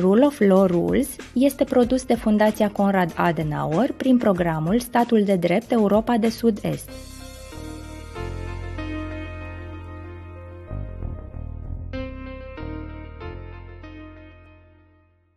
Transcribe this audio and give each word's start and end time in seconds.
Rule 0.00 0.26
of 0.26 0.40
Law 0.40 0.66
Rules 0.66 1.16
este 1.34 1.64
produs 1.64 2.04
de 2.04 2.14
Fundația 2.14 2.70
Conrad 2.70 3.12
Adenauer 3.16 3.92
prin 3.92 4.16
programul 4.16 4.78
Statul 4.78 5.22
de 5.24 5.36
Drept 5.36 5.72
Europa 5.72 6.16
de 6.16 6.28
Sud-Est. 6.28 6.90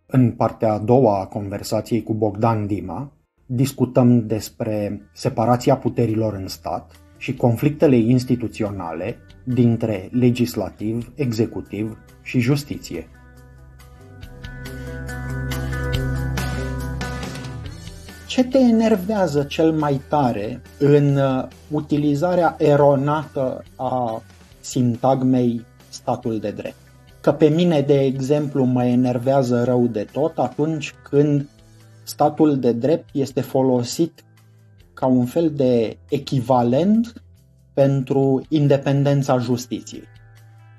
În 0.05 0.31
partea 0.31 0.73
a 0.73 0.77
doua 0.77 1.19
a 1.19 1.25
conversației 1.25 2.03
cu 2.03 2.13
Bogdan 2.13 2.67
Dima, 2.67 3.11
discutăm 3.45 4.27
despre 4.27 5.01
separația 5.13 5.77
puterilor 5.77 6.33
în 6.33 6.47
stat 6.47 6.91
și 7.17 7.35
conflictele 7.35 7.95
instituționale 7.95 9.17
dintre 9.43 10.09
legislativ, 10.11 11.11
executiv 11.15 11.97
și 12.21 12.39
justiție. 12.39 13.07
Ce 18.39 18.45
te 18.45 18.57
enervează 18.57 19.43
cel 19.43 19.71
mai 19.71 20.01
tare 20.09 20.61
în 20.77 21.15
uh, 21.15 21.47
utilizarea 21.71 22.55
eronată 22.59 23.63
a 23.75 24.21
sintagmei 24.59 25.65
statul 25.89 26.39
de 26.39 26.51
drept? 26.51 26.75
Că 27.21 27.31
pe 27.31 27.47
mine, 27.47 27.81
de 27.81 27.99
exemplu, 27.99 28.63
mă 28.63 28.85
enervează 28.85 29.63
rău 29.63 29.87
de 29.87 30.07
tot 30.11 30.37
atunci 30.37 30.93
când 31.09 31.47
statul 32.03 32.59
de 32.59 32.71
drept 32.71 33.09
este 33.11 33.41
folosit 33.41 34.23
ca 34.93 35.05
un 35.05 35.25
fel 35.25 35.51
de 35.51 35.97
echivalent 36.09 37.23
pentru 37.73 38.41
independența 38.49 39.37
justiției. 39.37 40.03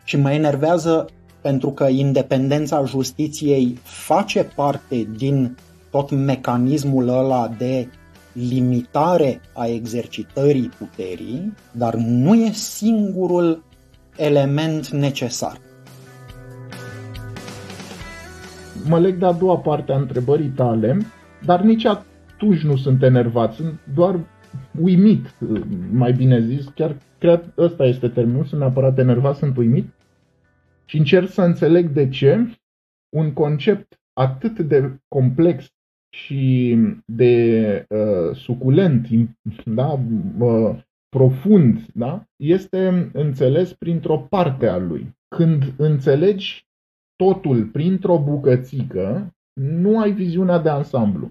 Și 0.05 0.17
mă 0.17 0.33
enervează 0.33 1.09
pentru 1.41 1.71
că 1.73 1.85
independența 1.85 2.85
justiției 2.85 3.79
face 3.83 4.45
parte 4.45 5.09
din 5.17 5.57
tot 5.91 6.11
mecanismul 6.11 7.09
ăla 7.09 7.49
de 7.59 7.89
limitare 8.33 9.41
a 9.55 9.67
exercitării 9.67 10.71
puterii, 10.79 11.53
dar 11.73 11.95
nu 11.95 12.35
e 12.35 12.51
singurul 12.53 13.63
element 14.17 14.89
necesar. 14.89 15.59
Mă 18.89 18.99
leg 18.99 19.19
de 19.19 19.27
a 19.27 19.33
doua 19.33 19.57
parte 19.57 19.93
a 19.93 19.97
întrebării 19.97 20.49
tale, 20.49 20.99
dar 21.45 21.61
nici 21.61 21.85
atunci 21.85 22.61
nu 22.61 22.77
sunt 22.77 23.03
enervat, 23.03 23.53
sunt 23.53 23.81
doar 23.95 24.21
uimit, 24.81 25.35
mai 25.93 26.13
bine 26.13 26.41
zis, 26.41 26.65
chiar 26.75 26.97
cred 27.19 27.53
ăsta 27.59 27.85
este 27.85 28.09
termenul, 28.09 28.45
sunt 28.45 28.61
neapărat 28.61 28.99
enervat, 28.99 29.37
sunt 29.37 29.57
uimit 29.57 29.89
și 30.85 30.97
încerc 30.97 31.29
să 31.29 31.43
înțeleg 31.43 31.89
de 31.89 32.09
ce 32.09 32.59
un 33.17 33.33
concept 33.33 34.01
atât 34.13 34.59
de 34.59 35.01
complex 35.09 35.73
și 36.15 36.77
de 37.05 37.87
uh, 37.89 38.37
suculent, 38.37 39.07
da, 39.65 40.01
uh, 40.39 40.79
profund, 41.09 41.87
da, 41.95 42.25
este 42.37 43.11
înțeles 43.13 43.73
printr-o 43.73 44.19
parte 44.19 44.67
a 44.67 44.77
lui. 44.77 45.19
Când 45.37 45.75
înțelegi 45.77 46.67
totul 47.17 47.67
printr-o 47.67 48.19
bucățică, 48.19 49.35
nu 49.61 49.99
ai 50.01 50.13
viziunea 50.13 50.59
de 50.59 50.69
ansamblu. 50.69 51.31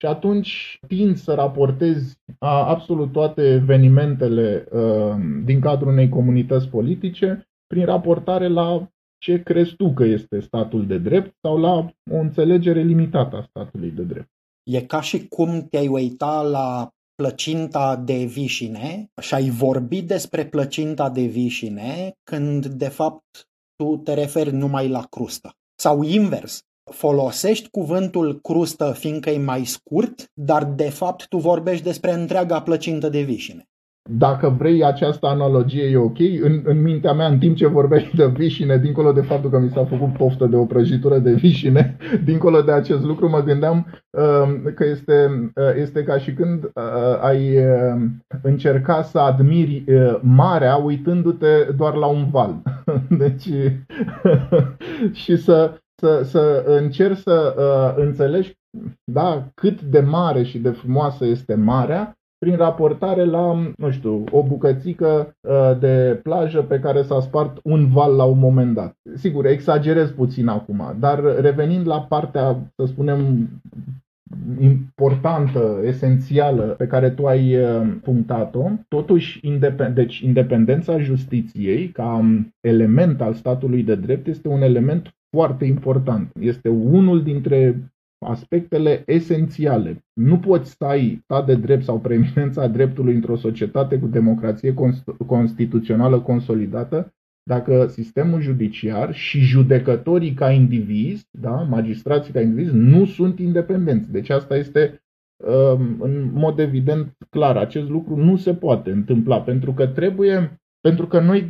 Și 0.00 0.06
atunci 0.06 0.78
tind 0.86 1.16
să 1.16 1.34
raportezi 1.34 2.18
a 2.38 2.68
absolut 2.68 3.12
toate 3.12 3.52
evenimentele 3.52 4.66
uh, 4.70 5.14
din 5.44 5.60
cadrul 5.60 5.92
unei 5.92 6.08
comunități 6.08 6.68
politice 6.68 7.48
prin 7.66 7.84
raportare 7.84 8.48
la 8.48 8.90
ce 9.18 9.42
crezi 9.42 9.74
tu 9.74 9.92
că 9.92 10.04
este 10.04 10.40
statul 10.40 10.86
de 10.86 10.98
drept 10.98 11.36
sau 11.40 11.58
la 11.58 11.72
o 12.10 12.16
înțelegere 12.16 12.82
limitată 12.82 13.36
a 13.36 13.46
statului 13.48 13.90
de 13.90 14.02
drept. 14.02 14.30
E 14.62 14.80
ca 14.80 15.00
și 15.00 15.28
cum 15.28 15.66
te-ai 15.70 15.88
uita 15.88 16.42
la 16.42 16.90
plăcinta 17.14 17.96
de 17.96 18.24
vișine 18.24 19.10
și 19.20 19.34
ai 19.34 19.50
vorbit 19.50 20.06
despre 20.06 20.46
plăcinta 20.46 21.10
de 21.10 21.22
vișine 21.22 22.12
când 22.24 22.66
de 22.66 22.88
fapt 22.88 23.48
tu 23.76 23.96
te 23.96 24.14
referi 24.14 24.52
numai 24.52 24.88
la 24.88 25.02
crustă. 25.10 25.52
Sau 25.80 26.02
invers, 26.02 26.60
folosești 26.90 27.68
cuvântul 27.70 28.40
crustă 28.40 28.92
fiindcă 28.92 29.30
e 29.30 29.38
mai 29.38 29.64
scurt, 29.64 30.30
dar 30.34 30.64
de 30.64 30.90
fapt 30.90 31.28
tu 31.28 31.38
vorbești 31.38 31.84
despre 31.84 32.12
întreaga 32.12 32.62
plăcintă 32.62 33.08
de 33.08 33.22
vișine. 33.22 33.64
Dacă 34.08 34.54
vrei 34.58 34.84
această 34.84 35.26
analogie 35.26 35.84
e 35.84 35.96
ok. 35.96 36.18
În, 36.18 36.60
în 36.64 36.82
mintea 36.82 37.12
mea, 37.12 37.26
în 37.26 37.38
timp 37.38 37.56
ce 37.56 37.66
vorbești 37.66 38.16
de 38.16 38.26
vișine, 38.26 38.78
dincolo 38.78 39.12
de 39.12 39.20
faptul 39.20 39.50
că 39.50 39.58
mi 39.58 39.70
s-a 39.70 39.84
făcut 39.84 40.12
poftă 40.12 40.46
de 40.46 40.56
o 40.56 40.64
prăjitură 40.64 41.18
de 41.18 41.32
vișine, 41.32 41.96
dincolo 42.24 42.60
de 42.60 42.72
acest 42.72 43.02
lucru, 43.02 43.28
mă 43.28 43.42
gândeam 43.42 43.86
uh, 44.10 44.72
că 44.74 44.84
este, 44.84 45.50
uh, 45.54 45.74
este 45.80 46.02
ca 46.02 46.18
și 46.18 46.32
când 46.32 46.64
uh, 46.64 46.72
ai 47.20 47.56
uh, 47.56 48.02
încerca 48.42 49.02
să 49.02 49.18
admiri 49.18 49.84
uh, 49.86 50.18
marea 50.22 50.76
uitându-te 50.76 51.72
doar 51.76 51.94
la 51.94 52.06
un 52.06 52.28
val. 52.30 52.62
deci, 53.18 53.48
și 55.22 55.36
să, 55.36 55.78
să, 56.00 56.20
să 56.24 56.64
încerci 56.66 57.18
să 57.18 57.54
uh, 57.58 58.04
înțelegi 58.04 58.54
da, 59.04 59.48
cât 59.54 59.82
de 59.82 60.00
mare 60.00 60.42
și 60.42 60.58
de 60.58 60.70
frumoasă 60.70 61.24
este 61.24 61.54
marea 61.54 62.16
prin 62.38 62.56
raportare 62.56 63.24
la, 63.24 63.72
nu 63.76 63.90
știu, 63.90 64.24
o 64.30 64.42
bucățică 64.42 65.36
uh, 65.40 65.78
de 65.78 66.20
plajă 66.22 66.62
pe 66.62 66.78
care 66.78 67.02
s-a 67.02 67.20
spart 67.20 67.60
un 67.62 67.86
val 67.86 68.14
la 68.14 68.24
un 68.24 68.38
moment 68.38 68.74
dat. 68.74 68.96
Sigur, 69.14 69.46
exagerez 69.46 70.10
puțin 70.10 70.48
acum, 70.48 70.96
dar 70.98 71.40
revenind 71.40 71.86
la 71.86 72.00
partea, 72.00 72.72
să 72.76 72.86
spunem, 72.86 73.48
importantă, 74.60 75.80
esențială 75.84 76.62
pe 76.62 76.86
care 76.86 77.10
tu 77.10 77.26
ai 77.26 77.56
uh, 77.56 77.96
punctat-o, 78.02 78.70
totuși 78.88 79.40
independ- 79.46 79.94
deci 79.94 80.18
independența 80.18 80.98
justiției 80.98 81.88
ca 81.88 82.24
element 82.60 83.20
al 83.20 83.34
statului 83.34 83.82
de 83.82 83.94
drept 83.94 84.26
este 84.26 84.48
un 84.48 84.62
element 84.62 85.14
foarte 85.36 85.64
important. 85.64 86.30
Este 86.40 86.68
unul 86.68 87.22
dintre 87.22 87.90
aspectele 88.18 89.02
esențiale. 89.06 90.04
Nu 90.12 90.38
poți 90.38 90.70
să 90.70 90.84
ai 90.84 91.20
stat 91.24 91.46
de 91.46 91.54
drept 91.54 91.84
sau 91.84 92.00
preeminența 92.00 92.66
dreptului 92.66 93.14
într-o 93.14 93.36
societate 93.36 93.98
cu 93.98 94.06
democrație 94.06 94.74
constituțională 95.26 96.20
consolidată 96.20 97.14
dacă 97.48 97.86
sistemul 97.86 98.40
judiciar 98.40 99.14
și 99.14 99.40
judecătorii 99.40 100.32
ca 100.32 100.50
indivizi, 100.50 101.28
da, 101.30 101.50
magistrații 101.50 102.32
ca 102.32 102.40
indivizi, 102.40 102.74
nu 102.74 103.04
sunt 103.04 103.38
independenți. 103.38 104.12
Deci 104.12 104.30
asta 104.30 104.56
este 104.56 105.02
um, 105.44 105.96
în 106.00 106.30
mod 106.32 106.58
evident 106.58 107.16
clar. 107.30 107.56
Acest 107.56 107.88
lucru 107.88 108.16
nu 108.16 108.36
se 108.36 108.54
poate 108.54 108.90
întâmpla 108.90 109.40
pentru 109.42 109.72
că 109.72 109.86
trebuie 109.86 110.60
pentru 110.86 111.06
că 111.06 111.20
noi 111.20 111.48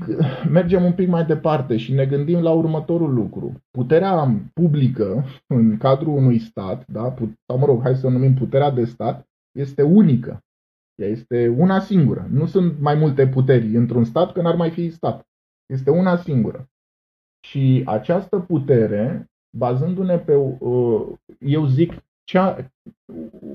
mergem 0.58 0.84
un 0.84 0.92
pic 0.92 1.08
mai 1.08 1.24
departe 1.24 1.76
și 1.76 1.92
ne 1.92 2.06
gândim 2.06 2.42
la 2.42 2.50
următorul 2.50 3.14
lucru. 3.14 3.62
Puterea 3.70 4.34
publică 4.54 5.24
în 5.46 5.76
cadrul 5.76 6.16
unui 6.16 6.38
stat, 6.38 6.86
da, 6.86 7.14
sau 7.46 7.58
mă 7.58 7.66
rog, 7.66 7.82
hai 7.82 7.96
să 7.96 8.06
o 8.06 8.10
numim 8.10 8.34
puterea 8.34 8.70
de 8.70 8.84
stat, 8.84 9.26
este 9.58 9.82
unică. 9.82 10.40
Ea 10.94 11.08
este 11.08 11.48
una 11.48 11.80
singură. 11.80 12.26
Nu 12.30 12.46
sunt 12.46 12.80
mai 12.80 12.94
multe 12.94 13.28
puteri 13.28 13.76
într-un 13.76 14.04
stat, 14.04 14.32
că 14.32 14.42
n-ar 14.42 14.54
mai 14.54 14.70
fi 14.70 14.90
stat. 14.90 15.26
Este 15.66 15.90
una 15.90 16.16
singură. 16.16 16.68
Și 17.46 17.82
această 17.86 18.38
putere, 18.38 19.30
bazându-ne 19.56 20.18
pe, 20.18 20.34
uh, 20.58 21.06
eu 21.38 21.66
zic, 21.66 21.92
cea, 22.24 22.70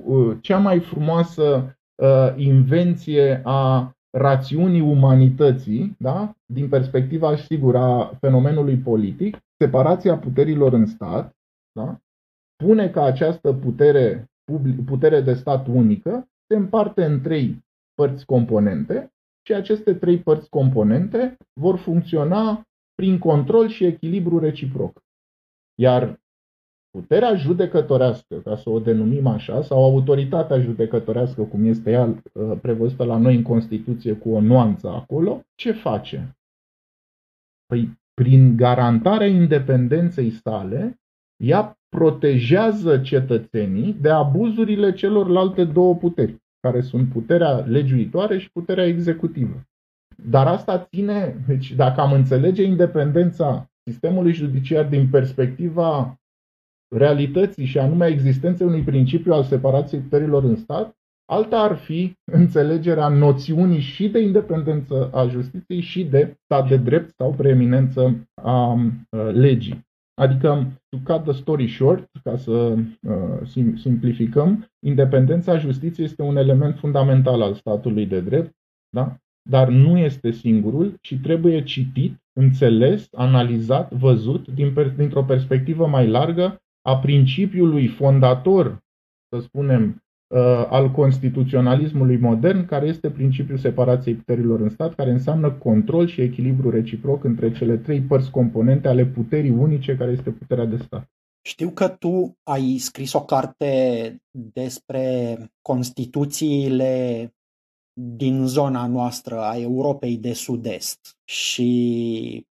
uh, 0.06 0.38
cea 0.42 0.58
mai 0.58 0.80
frumoasă 0.80 1.78
uh, 1.96 2.34
invenție 2.36 3.42
a 3.44 3.96
rațiunii 4.18 4.82
umanității, 4.82 5.96
da? 6.00 6.36
din 6.46 6.70
perspectiva, 6.70 7.36
sigur, 7.36 7.76
a 7.76 8.18
fenomenului 8.20 8.78
politic, 8.78 9.38
separația 9.58 10.18
puterilor 10.18 10.74
în 10.74 10.86
stat, 10.86 11.36
da? 11.72 12.00
pune 12.64 12.90
ca 12.90 13.04
această 13.04 13.54
putere, 13.54 14.30
putere 14.86 15.22
de 15.22 15.34
stat 15.34 15.68
unică 15.68 16.28
se 16.48 16.56
împarte 16.56 17.06
în 17.06 17.22
trei 17.22 17.66
părți 17.94 18.26
componente 18.26 19.12
și 19.46 19.54
aceste 19.54 19.94
trei 19.94 20.18
părți 20.18 20.50
componente 20.50 21.38
vor 21.54 21.78
funcționa 21.78 22.62
prin 22.96 23.20
control 23.20 23.68
și 23.68 23.86
echilibru 23.86 24.40
reciproc. 24.40 25.04
Iar 25.80 26.21
puterea 26.92 27.36
judecătorească, 27.36 28.36
ca 28.36 28.56
să 28.56 28.70
o 28.70 28.80
denumim 28.80 29.28
așa, 29.28 29.62
sau 29.62 29.84
autoritatea 29.84 30.60
judecătorească, 30.60 31.42
cum 31.42 31.66
este 31.66 31.92
ea 31.92 32.06
uh, 32.06 32.58
prevăzută 32.62 33.04
la 33.04 33.18
noi 33.18 33.36
în 33.36 33.42
Constituție 33.42 34.14
cu 34.14 34.30
o 34.30 34.42
nuanță 34.42 34.90
acolo, 34.90 35.42
ce 35.56 35.72
face? 35.72 36.36
Păi, 37.66 38.00
prin 38.14 38.56
garantarea 38.56 39.28
independenței 39.28 40.30
sale, 40.30 41.00
ea 41.44 41.80
protejează 41.90 42.98
cetățenii 42.98 43.94
de 43.94 44.10
abuzurile 44.10 44.94
celorlalte 44.94 45.64
două 45.64 45.96
puteri, 45.96 46.36
care 46.60 46.82
sunt 46.82 47.10
puterea 47.10 47.52
legiuitoare 47.52 48.38
și 48.38 48.52
puterea 48.52 48.86
executivă. 48.86 49.66
Dar 50.30 50.48
asta 50.48 50.88
ține, 50.90 51.44
deci 51.48 51.72
dacă 51.72 52.02
am 52.02 52.12
înțelege 52.12 52.64
independența 52.64 53.70
sistemului 53.90 54.34
judiciar 54.34 54.88
din 54.88 55.10
perspectiva 55.10 56.21
realității 56.96 57.66
și 57.66 57.80
anume 57.80 58.08
existenței 58.08 58.68
unui 58.68 58.82
principiu 58.82 59.34
al 59.34 59.44
separației 59.44 60.02
puterilor 60.02 60.44
în 60.44 60.56
stat, 60.56 60.96
alta 61.32 61.60
ar 61.60 61.76
fi 61.76 62.14
înțelegerea 62.32 63.08
noțiunii 63.08 63.80
și 63.80 64.10
de 64.10 64.20
independență 64.20 65.10
a 65.14 65.28
justiției 65.28 65.82
și 65.82 66.04
de 66.04 66.36
stat 66.44 66.68
de 66.68 66.78
drept 66.78 67.14
sau 67.16 67.34
preeminență 67.34 68.28
a 68.42 68.78
legii. 69.32 69.90
Adică, 70.22 70.68
to 70.90 71.14
cut 71.14 71.24
the 71.24 71.34
story 71.34 71.68
short, 71.68 72.10
ca 72.24 72.38
să 72.38 72.52
uh, 72.52 73.74
simplificăm, 73.76 74.68
independența 74.86 75.58
justiției 75.58 76.06
este 76.06 76.22
un 76.22 76.38
element 76.38 76.78
fundamental 76.78 77.42
al 77.42 77.54
statului 77.54 78.06
de 78.06 78.20
drept, 78.22 78.52
da? 78.90 79.16
dar 79.50 79.70
nu 79.70 79.98
este 79.98 80.32
singurul 80.32 80.98
și 81.02 81.20
trebuie 81.20 81.64
citit, 81.64 82.16
înțeles, 82.40 83.08
analizat, 83.12 83.94
văzut 83.94 84.48
din, 84.48 84.74
dintr-o 84.98 85.24
perspectivă 85.24 85.88
mai 85.88 86.08
largă 86.08 86.62
a 86.82 86.98
principiului 86.98 87.88
fondator, 87.88 88.84
să 89.30 89.40
spunem, 89.40 90.04
uh, 90.28 90.40
al 90.70 90.92
constituționalismului 90.92 92.18
modern, 92.18 92.66
care 92.66 92.88
este 92.88 93.12
principiul 93.12 93.58
separației 93.58 94.16
puterilor 94.16 94.60
în 94.60 94.70
stat, 94.70 94.96
care 94.96 95.12
înseamnă 95.12 95.52
control 95.52 96.08
și 96.08 96.22
echilibru 96.22 96.70
reciproc 96.70 97.24
între 97.24 97.52
cele 97.52 97.78
trei 97.78 98.02
părți 98.02 98.32
componente 98.32 98.88
ale 98.88 99.06
puterii 99.06 99.50
unice, 99.50 99.98
care 99.98 100.12
este 100.12 100.32
puterea 100.32 100.66
de 100.66 100.78
stat. 100.78 101.10
Știu 101.44 101.70
că 101.70 101.88
tu 101.88 102.38
ai 102.44 102.78
scris 102.78 103.14
o 103.14 103.26
carte 103.26 104.16
despre 104.54 105.36
Constituțiile 105.62 107.34
din 107.94 108.46
zona 108.46 108.88
noastră 108.88 109.40
a 109.42 109.58
Europei 109.58 110.18
de 110.18 110.34
Sud-Est 110.34 111.18
și 111.24 112.46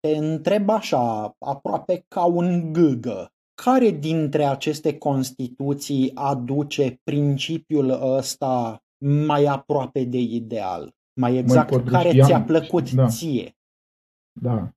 te 0.00 0.16
întreb 0.16 0.68
așa, 0.68 1.36
aproape 1.38 2.04
ca 2.08 2.24
un 2.24 2.72
gâgă, 2.72 3.30
care 3.62 3.90
dintre 3.90 4.44
aceste 4.44 4.98
constituții 4.98 6.10
aduce 6.14 7.00
principiul 7.04 8.16
ăsta 8.16 8.82
mai 8.98 9.44
aproape 9.44 10.04
de 10.04 10.18
ideal? 10.18 10.94
Mai 11.20 11.36
exact, 11.36 11.70
Măi, 11.70 11.84
care 11.84 12.08
știam, 12.08 12.26
ți-a 12.26 12.40
plăcut 12.40 12.92
da. 12.92 13.06
ție? 13.06 13.56
Da, 14.40 14.70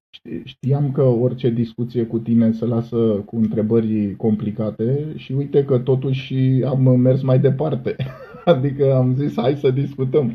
știam 0.44 0.92
că 0.92 1.02
orice 1.02 1.50
discuție 1.50 2.06
cu 2.06 2.20
tine 2.20 2.52
se 2.52 2.66
lasă 2.66 2.98
cu 3.26 3.36
întrebări 3.36 4.16
complicate 4.16 5.14
și 5.18 5.32
uite 5.32 5.66
că 5.66 5.80
totuși 5.80 6.36
am 6.64 7.00
mers 7.00 7.22
mai 7.22 7.40
departe. 7.40 7.96
Adică 8.46 8.94
am 8.94 9.16
zis, 9.16 9.36
hai 9.36 9.56
să 9.56 9.72
discutăm. 9.72 10.34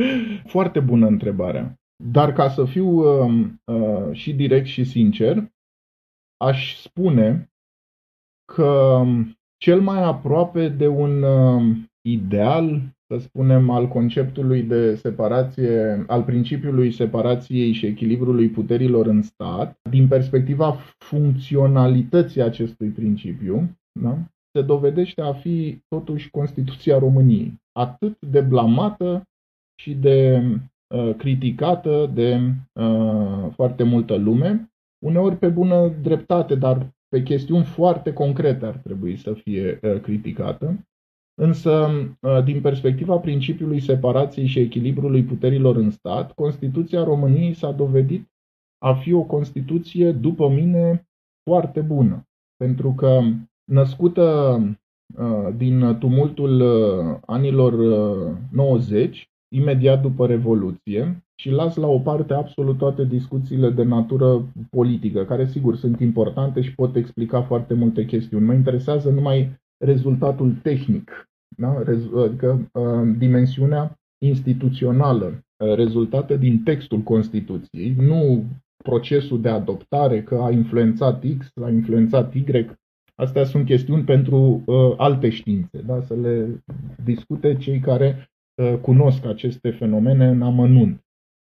Foarte 0.54 0.80
bună 0.80 1.06
întrebarea. 1.06 1.74
Dar 2.04 2.32
ca 2.32 2.48
să 2.48 2.64
fiu 2.64 2.86
uh, 2.86 3.46
uh, 3.64 4.12
și 4.12 4.32
direct 4.32 4.66
și 4.66 4.84
sincer, 4.84 5.52
aș 6.36 6.76
spune 6.76 7.50
că 8.52 9.02
cel 9.56 9.80
mai 9.80 10.02
aproape 10.02 10.68
de 10.68 10.86
un 10.86 11.22
uh, 11.22 11.76
ideal, 12.08 12.80
să 13.06 13.18
spunem, 13.18 13.70
al 13.70 13.88
conceptului 13.88 14.62
de 14.62 14.94
separație, 14.94 16.04
al 16.06 16.22
principiului 16.22 16.92
separației 16.92 17.72
și 17.72 17.86
echilibrului 17.86 18.48
puterilor 18.48 19.06
în 19.06 19.22
stat, 19.22 19.78
din 19.90 20.08
perspectiva 20.08 20.76
funcționalității 20.98 22.42
acestui 22.42 22.88
principiu, 22.88 23.76
da? 24.00 24.18
se 24.56 24.62
dovedește 24.62 25.20
a 25.20 25.32
fi 25.32 25.78
totuși 25.88 26.30
Constituția 26.30 26.98
României, 26.98 27.54
atât 27.72 28.16
de 28.20 28.40
blamată 28.40 29.22
și 29.80 29.94
de 29.94 30.42
uh, 30.94 31.14
criticată 31.16 32.10
de 32.14 32.40
uh, 32.80 33.52
foarte 33.54 33.82
multă 33.82 34.14
lume, 34.14 34.70
uneori 35.04 35.36
pe 35.36 35.48
bună 35.48 35.88
dreptate, 36.02 36.54
dar 36.54 36.95
pe 37.08 37.22
chestiuni 37.22 37.64
foarte 37.64 38.12
concrete 38.12 38.66
ar 38.66 38.76
trebui 38.76 39.16
să 39.16 39.32
fie 39.32 39.78
uh, 39.82 40.00
criticată. 40.00 40.86
Însă, 41.40 41.88
uh, 42.20 42.44
din 42.44 42.60
perspectiva 42.60 43.18
principiului 43.18 43.80
separației 43.80 44.46
și 44.46 44.58
echilibrului 44.58 45.22
puterilor 45.22 45.76
în 45.76 45.90
stat, 45.90 46.32
Constituția 46.32 47.04
României 47.04 47.54
s-a 47.54 47.72
dovedit 47.72 48.26
a 48.78 48.94
fi 48.94 49.12
o 49.12 49.22
Constituție, 49.22 50.12
după 50.12 50.48
mine, 50.48 51.08
foarte 51.50 51.80
bună. 51.80 52.22
Pentru 52.56 52.92
că 52.92 53.20
născută 53.64 54.58
uh, 55.18 55.54
din 55.56 55.98
tumultul 55.98 56.60
uh, 56.60 57.18
anilor 57.26 57.72
90, 58.50 59.18
uh, 59.18 59.24
imediat 59.54 60.02
după 60.02 60.26
Revoluție, 60.26 61.25
și 61.40 61.50
las 61.50 61.76
la 61.76 61.86
o 61.86 61.98
parte 61.98 62.34
absolut 62.34 62.78
toate 62.78 63.04
discuțiile 63.04 63.70
de 63.70 63.82
natură 63.82 64.44
politică, 64.70 65.24
care 65.24 65.46
sigur 65.46 65.76
sunt 65.76 66.00
importante 66.00 66.60
și 66.60 66.74
pot 66.74 66.96
explica 66.96 67.42
foarte 67.42 67.74
multe 67.74 68.04
chestiuni. 68.04 68.44
Mă 68.44 68.52
interesează 68.52 69.10
numai 69.10 69.60
rezultatul 69.84 70.52
tehnic, 70.62 71.28
da? 71.56 71.82
adică 72.24 72.70
dimensiunea 73.18 73.98
instituțională 74.24 75.40
rezultată 75.56 76.36
din 76.36 76.62
textul 76.62 76.98
Constituției, 76.98 77.94
nu 77.98 78.44
procesul 78.84 79.40
de 79.40 79.48
adoptare, 79.48 80.22
că 80.22 80.34
a 80.34 80.50
influențat 80.50 81.24
X, 81.38 81.50
a 81.62 81.70
influențat 81.70 82.34
Y, 82.34 82.42
Astea 83.18 83.44
sunt 83.44 83.64
chestiuni 83.64 84.04
pentru 84.04 84.62
uh, 84.66 84.94
alte 84.96 85.28
științe, 85.28 85.82
da? 85.86 86.00
să 86.00 86.14
le 86.14 86.62
discute 87.04 87.56
cei 87.56 87.78
care 87.78 88.30
uh, 88.54 88.78
cunosc 88.80 89.24
aceste 89.24 89.70
fenomene 89.70 90.26
în 90.26 90.42
amănunt. 90.42 91.05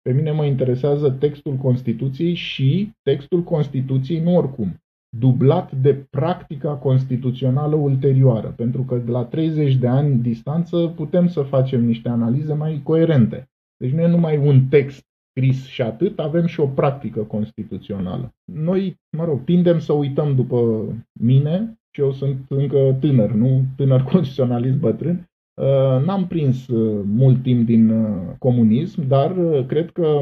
Pe 0.09 0.15
mine 0.15 0.31
mă 0.31 0.45
interesează 0.45 1.11
textul 1.11 1.55
Constituției 1.55 2.35
și 2.35 2.93
textul 3.03 3.43
Constituției 3.43 4.21
nu 4.21 4.37
oricum, 4.37 4.77
dublat 5.17 5.73
de 5.73 5.95
practica 6.11 6.73
constituțională 6.73 7.75
ulterioară, 7.75 8.55
pentru 8.57 8.83
că 8.83 8.97
de 8.97 9.11
la 9.11 9.25
30 9.25 9.75
de 9.75 9.87
ani 9.87 10.17
distanță 10.17 10.93
putem 10.97 11.29
să 11.29 11.43
facem 11.43 11.85
niște 11.85 12.09
analize 12.09 12.53
mai 12.55 12.81
coerente. 12.83 13.49
Deci 13.77 13.93
nu 13.93 14.01
e 14.01 14.07
numai 14.07 14.37
un 14.37 14.67
text 14.67 15.07
scris 15.31 15.67
și 15.67 15.83
atât, 15.83 16.19
avem 16.19 16.47
și 16.47 16.61
o 16.61 16.67
practică 16.67 17.21
constituțională. 17.21 18.31
Noi, 18.53 18.97
mă 19.17 19.25
rog, 19.25 19.45
tindem 19.45 19.79
să 19.79 19.93
uităm 19.93 20.35
după 20.35 20.85
mine 21.21 21.79
și 21.95 22.01
eu 22.01 22.13
sunt 22.13 22.37
încă 22.49 22.97
tânăr, 23.01 23.33
nu 23.33 23.65
tânăr 23.77 24.03
constituționalist 24.13 24.77
bătrân. 24.77 25.29
Uh, 25.59 26.05
n-am 26.05 26.27
prins 26.27 26.69
uh, 26.69 27.03
mult 27.07 27.43
timp 27.43 27.67
din 27.67 27.91
uh, 27.91 28.35
comunism, 28.39 29.07
dar 29.07 29.33
cred 29.67 29.91
că 29.91 30.21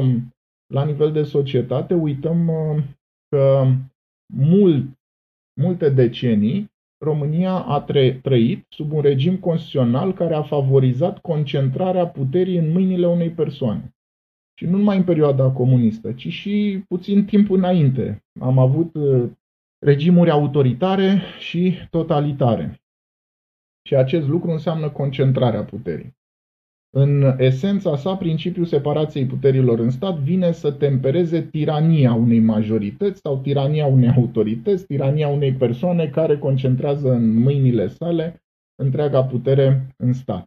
la 0.73 0.85
nivel 0.85 1.11
de 1.11 1.23
societate 1.23 1.93
uităm 1.93 2.51
că 3.29 3.65
mult, 4.33 4.85
multe 5.61 5.89
decenii 5.89 6.71
România 7.05 7.53
a 7.53 7.85
trăit 8.21 8.65
sub 8.69 8.91
un 8.91 9.01
regim 9.01 9.37
constituțional 9.37 10.13
care 10.13 10.33
a 10.33 10.41
favorizat 10.41 11.19
concentrarea 11.19 12.07
puterii 12.07 12.57
în 12.57 12.71
mâinile 12.71 13.07
unei 13.07 13.29
persoane. 13.29 13.95
Și 14.59 14.65
nu 14.65 14.77
numai 14.77 14.97
în 14.97 15.03
perioada 15.03 15.51
comunistă, 15.51 16.11
ci 16.11 16.27
și 16.27 16.83
puțin 16.87 17.25
timp 17.25 17.49
înainte. 17.49 18.23
Am 18.39 18.57
avut 18.57 18.95
uh, 18.95 19.29
regimuri 19.85 20.29
autoritare 20.29 21.21
și 21.39 21.73
totalitare. 21.89 22.81
Și 23.87 23.95
acest 23.95 24.27
lucru 24.27 24.51
înseamnă 24.51 24.89
concentrarea 24.89 25.63
puterii. 25.63 26.15
În 26.89 27.35
esența 27.37 27.95
sa, 27.95 28.15
principiul 28.15 28.65
separației 28.65 29.25
puterilor 29.25 29.79
în 29.79 29.89
stat 29.89 30.17
vine 30.17 30.51
să 30.51 30.71
tempereze 30.71 31.41
tirania 31.41 32.13
unei 32.13 32.39
majorități 32.39 33.19
sau 33.19 33.37
tirania 33.37 33.85
unei 33.85 34.09
autorități, 34.09 34.85
tirania 34.85 35.27
unei 35.27 35.53
persoane 35.53 36.07
care 36.07 36.37
concentrează 36.37 37.11
în 37.11 37.35
mâinile 37.35 37.87
sale 37.87 38.43
întreaga 38.75 39.23
putere 39.23 39.95
în 39.97 40.13
stat. 40.13 40.45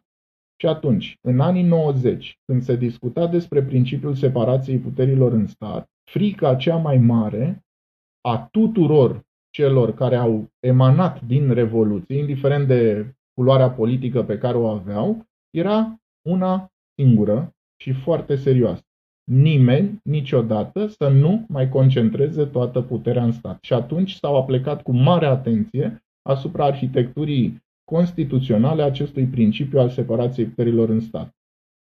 Și 0.59 0.67
atunci, 0.67 1.17
în 1.21 1.39
anii 1.39 1.63
90, 1.63 2.39
când 2.45 2.61
se 2.61 2.75
discuta 2.75 3.27
despre 3.27 3.63
principiul 3.63 4.13
separației 4.13 4.77
puterilor 4.77 5.31
în 5.31 5.47
stat, 5.47 5.85
frica 6.11 6.55
cea 6.55 6.75
mai 6.75 6.97
mare 6.97 7.65
a 8.21 8.47
tuturor 8.51 9.21
celor 9.49 9.93
care 9.93 10.15
au 10.15 10.47
emanat 10.59 11.21
din 11.21 11.53
Revoluție, 11.53 12.17
indiferent 12.17 12.67
de 12.67 13.13
culoarea 13.41 13.69
politică 13.69 14.23
pe 14.23 14.37
care 14.37 14.57
o 14.57 14.67
aveau, 14.67 15.25
era 15.57 15.95
una 16.27 16.71
singură 16.95 17.55
și 17.81 17.91
foarte 17.93 18.35
serioasă. 18.35 18.81
nimeni 19.31 19.99
niciodată 20.03 20.87
să 20.87 21.07
nu 21.07 21.45
mai 21.47 21.69
concentreze 21.69 22.45
toată 22.45 22.81
puterea 22.81 23.23
în 23.23 23.31
stat. 23.31 23.57
Și 23.61 23.73
atunci 23.73 24.13
s-au 24.13 24.35
aplicat 24.35 24.81
cu 24.81 24.91
mare 24.91 25.25
atenție 25.25 26.03
asupra 26.29 26.65
arhitecturii 26.65 27.63
constituționale 27.91 28.81
acestui 28.81 29.25
principiu 29.25 29.79
al 29.79 29.89
separației 29.89 30.45
puterilor 30.45 30.89
în 30.89 30.99
stat. 30.99 31.35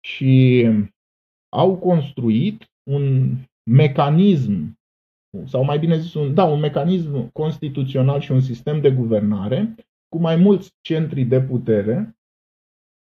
Și 0.05 0.65
au 1.49 1.75
construit 1.75 2.65
un 2.89 3.35
mecanism, 3.71 4.79
sau 5.45 5.63
mai 5.63 5.79
bine 5.79 5.97
zis, 5.97 6.13
un, 6.13 6.33
da, 6.33 6.43
un 6.43 6.59
mecanism 6.59 7.31
constituțional 7.31 8.19
și 8.19 8.31
un 8.31 8.41
sistem 8.41 8.81
de 8.81 8.91
guvernare 8.91 9.75
cu 10.09 10.17
mai 10.17 10.35
mulți 10.35 10.73
centri 10.81 11.23
de 11.23 11.41
putere, 11.41 12.17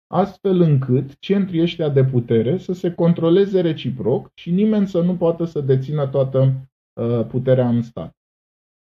astfel 0.08 0.62
încât 0.62 1.20
centrii 1.20 1.62
ăștia 1.62 1.90
de 1.90 2.04
putere 2.04 2.58
să 2.58 2.74
se 2.74 2.94
controleze 2.94 3.62
reciproc 3.62 4.32
și 4.34 4.52
nimeni 4.52 4.88
să 4.88 5.02
nu 5.02 5.16
poată 5.16 5.44
să 5.46 5.62
dețină 5.62 6.08
toată 6.08 6.54
uh, 7.02 7.26
puterea 7.26 7.70
în 7.70 7.82
stat. 7.82 8.12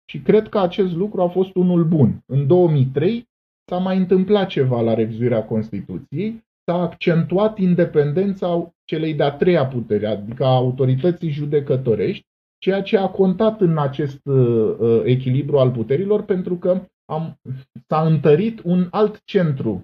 Și 0.10 0.20
cred 0.20 0.50
că 0.50 0.60
acest 0.60 0.96
lucru 0.96 1.22
a 1.22 1.28
fost 1.28 1.56
unul 1.56 1.84
bun. 1.84 2.24
În 2.26 2.48
2003 2.48 3.28
s-a 3.70 3.78
mai 3.78 3.98
întâmplat 3.98 4.48
ceva 4.48 4.82
la 4.82 4.94
revizuirea 4.94 5.46
Constituției, 5.46 6.44
s-a 6.64 6.82
accentuat 6.82 7.58
independența 7.58 8.74
celei 8.86 9.14
de-a 9.14 9.32
treia 9.32 9.68
putere, 9.68 10.08
adică 10.08 10.46
a 10.46 10.56
autorității 10.56 11.30
judecătorești, 11.30 12.26
ceea 12.58 12.82
ce 12.82 12.98
a 12.98 13.08
contat 13.08 13.62
în 13.62 13.78
acest 13.78 14.26
uh, 14.26 14.76
uh, 14.80 15.02
echilibru 15.04 15.60
al 15.60 15.72
puterilor, 15.72 16.24
pentru 16.24 16.56
că 16.56 16.82
am, 17.10 17.40
s-a 17.88 18.06
întărit 18.06 18.62
un 18.64 18.88
alt 18.92 19.22
centru 19.24 19.84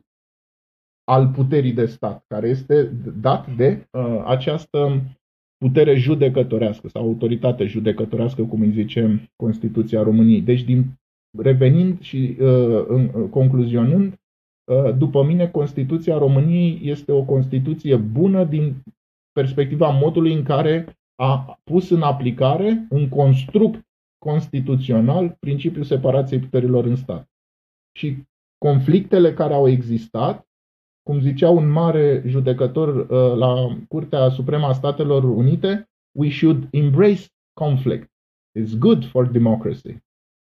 al 1.03 1.27
puterii 1.27 1.73
de 1.73 1.85
stat, 1.85 2.23
care 2.27 2.47
este 2.47 2.83
dat 3.21 3.55
de 3.55 3.87
uh, 3.91 4.23
această 4.25 5.01
putere 5.57 5.95
judecătorească 5.95 6.87
sau 6.87 7.01
autoritate 7.01 7.65
judecătorească, 7.65 8.43
cum 8.43 8.61
îi 8.61 8.71
zice 8.71 9.31
Constituția 9.35 10.03
României. 10.03 10.41
Deci, 10.41 10.63
din, 10.63 10.85
revenind 11.37 12.01
și 12.01 12.37
uh, 12.39 12.85
în, 12.87 13.11
uh, 13.13 13.29
concluzionând, 13.29 14.13
uh, 14.71 14.97
după 14.97 15.23
mine, 15.23 15.47
Constituția 15.47 16.17
României 16.17 16.79
este 16.83 17.11
o 17.11 17.23
Constituție 17.23 17.95
bună 17.95 18.43
din 18.43 18.75
perspectiva 19.31 19.89
modului 19.89 20.33
în 20.33 20.43
care 20.43 20.97
a 21.15 21.59
pus 21.63 21.89
în 21.89 22.01
aplicare 22.01 22.87
un 22.89 23.09
construct 23.09 23.85
constituțional 24.17 25.37
principiul 25.39 25.83
separației 25.83 26.39
puterilor 26.39 26.85
în 26.85 26.95
stat. 26.95 27.29
Și 27.97 28.23
conflictele 28.57 29.33
care 29.33 29.53
au 29.53 29.67
existat, 29.67 30.47
cum 31.03 31.19
zicea 31.19 31.49
un 31.49 31.69
mare 31.69 32.23
judecător 32.25 32.95
uh, 32.95 33.37
la 33.37 33.77
Curtea 33.87 34.29
Supremă 34.29 34.65
a 34.65 34.73
Statelor 34.73 35.23
Unite, 35.23 35.89
we 36.17 36.29
should 36.29 36.67
embrace 36.71 37.25
conflict. 37.53 38.09
It's 38.59 38.77
good 38.77 39.05
for 39.05 39.27
democracy. 39.27 39.97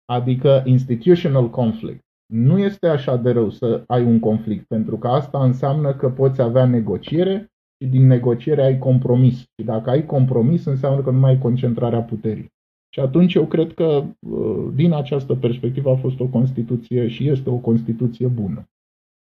Adică 0.05 0.63
institutional 0.65 1.49
conflict. 1.49 2.03
Nu 2.33 2.59
este 2.59 2.87
așa 2.87 3.17
de 3.17 3.31
rău 3.31 3.49
să 3.49 3.83
ai 3.87 4.03
un 4.03 4.19
conflict, 4.19 4.67
pentru 4.67 4.97
că 4.97 5.07
asta 5.07 5.43
înseamnă 5.43 5.95
că 5.95 6.09
poți 6.09 6.41
avea 6.41 6.65
negociere 6.65 7.51
și 7.81 7.89
din 7.89 8.07
negociere 8.07 8.61
ai 8.61 8.77
compromis. 8.77 9.37
Și 9.37 9.65
dacă 9.65 9.89
ai 9.89 10.05
compromis, 10.05 10.65
înseamnă 10.65 11.01
că 11.01 11.11
nu 11.11 11.19
mai 11.19 11.31
ai 11.31 11.37
concentrarea 11.37 12.01
puterii. 12.01 12.53
Și 12.95 13.01
atunci 13.01 13.33
eu 13.33 13.47
cred 13.47 13.73
că 13.73 14.05
uh, 14.19 14.73
din 14.73 14.93
această 14.93 15.35
perspectivă 15.35 15.91
a 15.91 15.95
fost 15.95 16.19
o 16.19 16.27
Constituție 16.27 17.07
și 17.07 17.29
este 17.29 17.49
o 17.49 17.57
Constituție 17.57 18.27
bună. 18.27 18.69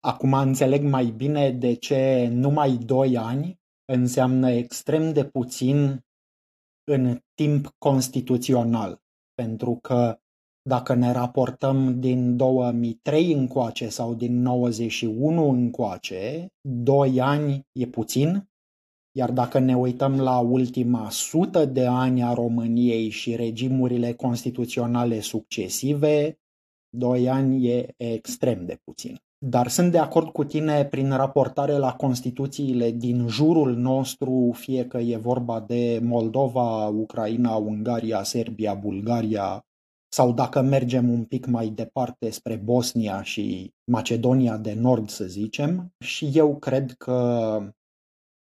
Acum 0.00 0.32
înțeleg 0.32 0.82
mai 0.82 1.04
bine 1.16 1.50
de 1.50 1.74
ce 1.74 2.28
numai 2.32 2.76
2 2.76 3.16
ani 3.16 3.60
înseamnă 3.92 4.50
extrem 4.50 5.12
de 5.12 5.24
puțin 5.24 6.04
în 6.84 7.18
timp 7.34 7.74
constituțional. 7.78 9.00
Pentru 9.34 9.78
că 9.82 10.18
dacă 10.62 10.94
ne 10.94 11.12
raportăm 11.12 12.00
din 12.00 12.36
2003 12.36 13.32
încoace 13.32 13.88
sau 13.88 14.14
din 14.14 14.42
91 14.42 15.48
încoace, 15.48 16.46
2 16.60 17.20
ani 17.20 17.66
e 17.72 17.86
puțin, 17.86 18.49
iar 19.12 19.30
dacă 19.30 19.58
ne 19.58 19.76
uităm 19.76 20.20
la 20.20 20.38
ultima 20.38 21.10
sută 21.10 21.64
de 21.64 21.86
ani 21.86 22.22
a 22.22 22.32
României 22.32 23.08
și 23.08 23.36
regimurile 23.36 24.12
constituționale 24.12 25.20
succesive, 25.20 26.38
2 26.96 27.28
ani 27.28 27.68
e 27.68 27.94
extrem 27.96 28.64
de 28.66 28.78
puțin. 28.84 29.20
Dar 29.46 29.68
sunt 29.68 29.90
de 29.92 29.98
acord 29.98 30.28
cu 30.28 30.44
tine 30.44 30.84
prin 30.84 31.10
raportare 31.10 31.76
la 31.76 31.92
Constituțiile 31.92 32.90
din 32.90 33.26
jurul 33.28 33.76
nostru, 33.76 34.50
fie 34.54 34.86
că 34.86 34.98
e 34.98 35.16
vorba 35.16 35.60
de 35.60 36.00
Moldova, 36.02 36.86
Ucraina, 36.86 37.56
Ungaria, 37.56 38.22
Serbia, 38.22 38.74
Bulgaria, 38.74 39.64
sau 40.12 40.32
dacă 40.32 40.60
mergem 40.60 41.10
un 41.10 41.24
pic 41.24 41.46
mai 41.46 41.68
departe 41.68 42.30
spre 42.30 42.56
Bosnia 42.56 43.22
și 43.22 43.72
Macedonia 43.90 44.56
de 44.56 44.74
Nord, 44.74 45.08
să 45.08 45.24
zicem, 45.24 45.92
și 45.98 46.30
eu 46.34 46.56
cred 46.56 46.92
că 46.92 47.58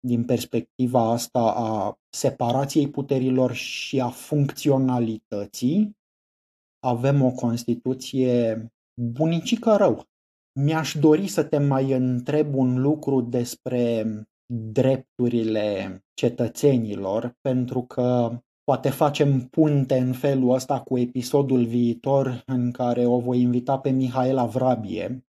din 0.05 0.25
perspectiva 0.25 1.11
asta 1.11 1.53
a 1.55 1.99
separației 2.09 2.89
puterilor 2.89 3.53
și 3.53 3.99
a 3.99 4.09
funcționalității, 4.09 5.97
avem 6.79 7.21
o 7.21 7.31
Constituție 7.31 8.67
bunicică 9.01 9.75
rău. 9.75 10.03
Mi-aș 10.59 10.95
dori 10.99 11.27
să 11.27 11.43
te 11.43 11.57
mai 11.57 11.91
întreb 11.91 12.55
un 12.55 12.81
lucru 12.81 13.21
despre 13.21 14.05
drepturile 14.53 15.99
cetățenilor, 16.13 17.37
pentru 17.41 17.81
că 17.81 18.39
Poate 18.65 18.89
facem 18.89 19.39
punte 19.39 19.97
în 19.97 20.13
felul 20.13 20.53
ăsta 20.53 20.81
cu 20.81 20.97
episodul 20.97 21.65
viitor 21.65 22.43
în 22.45 22.71
care 22.71 23.05
o 23.05 23.19
voi 23.19 23.41
invita 23.41 23.79
pe 23.79 23.89
Mihaela 23.89 24.45
Vrabie 24.45 25.24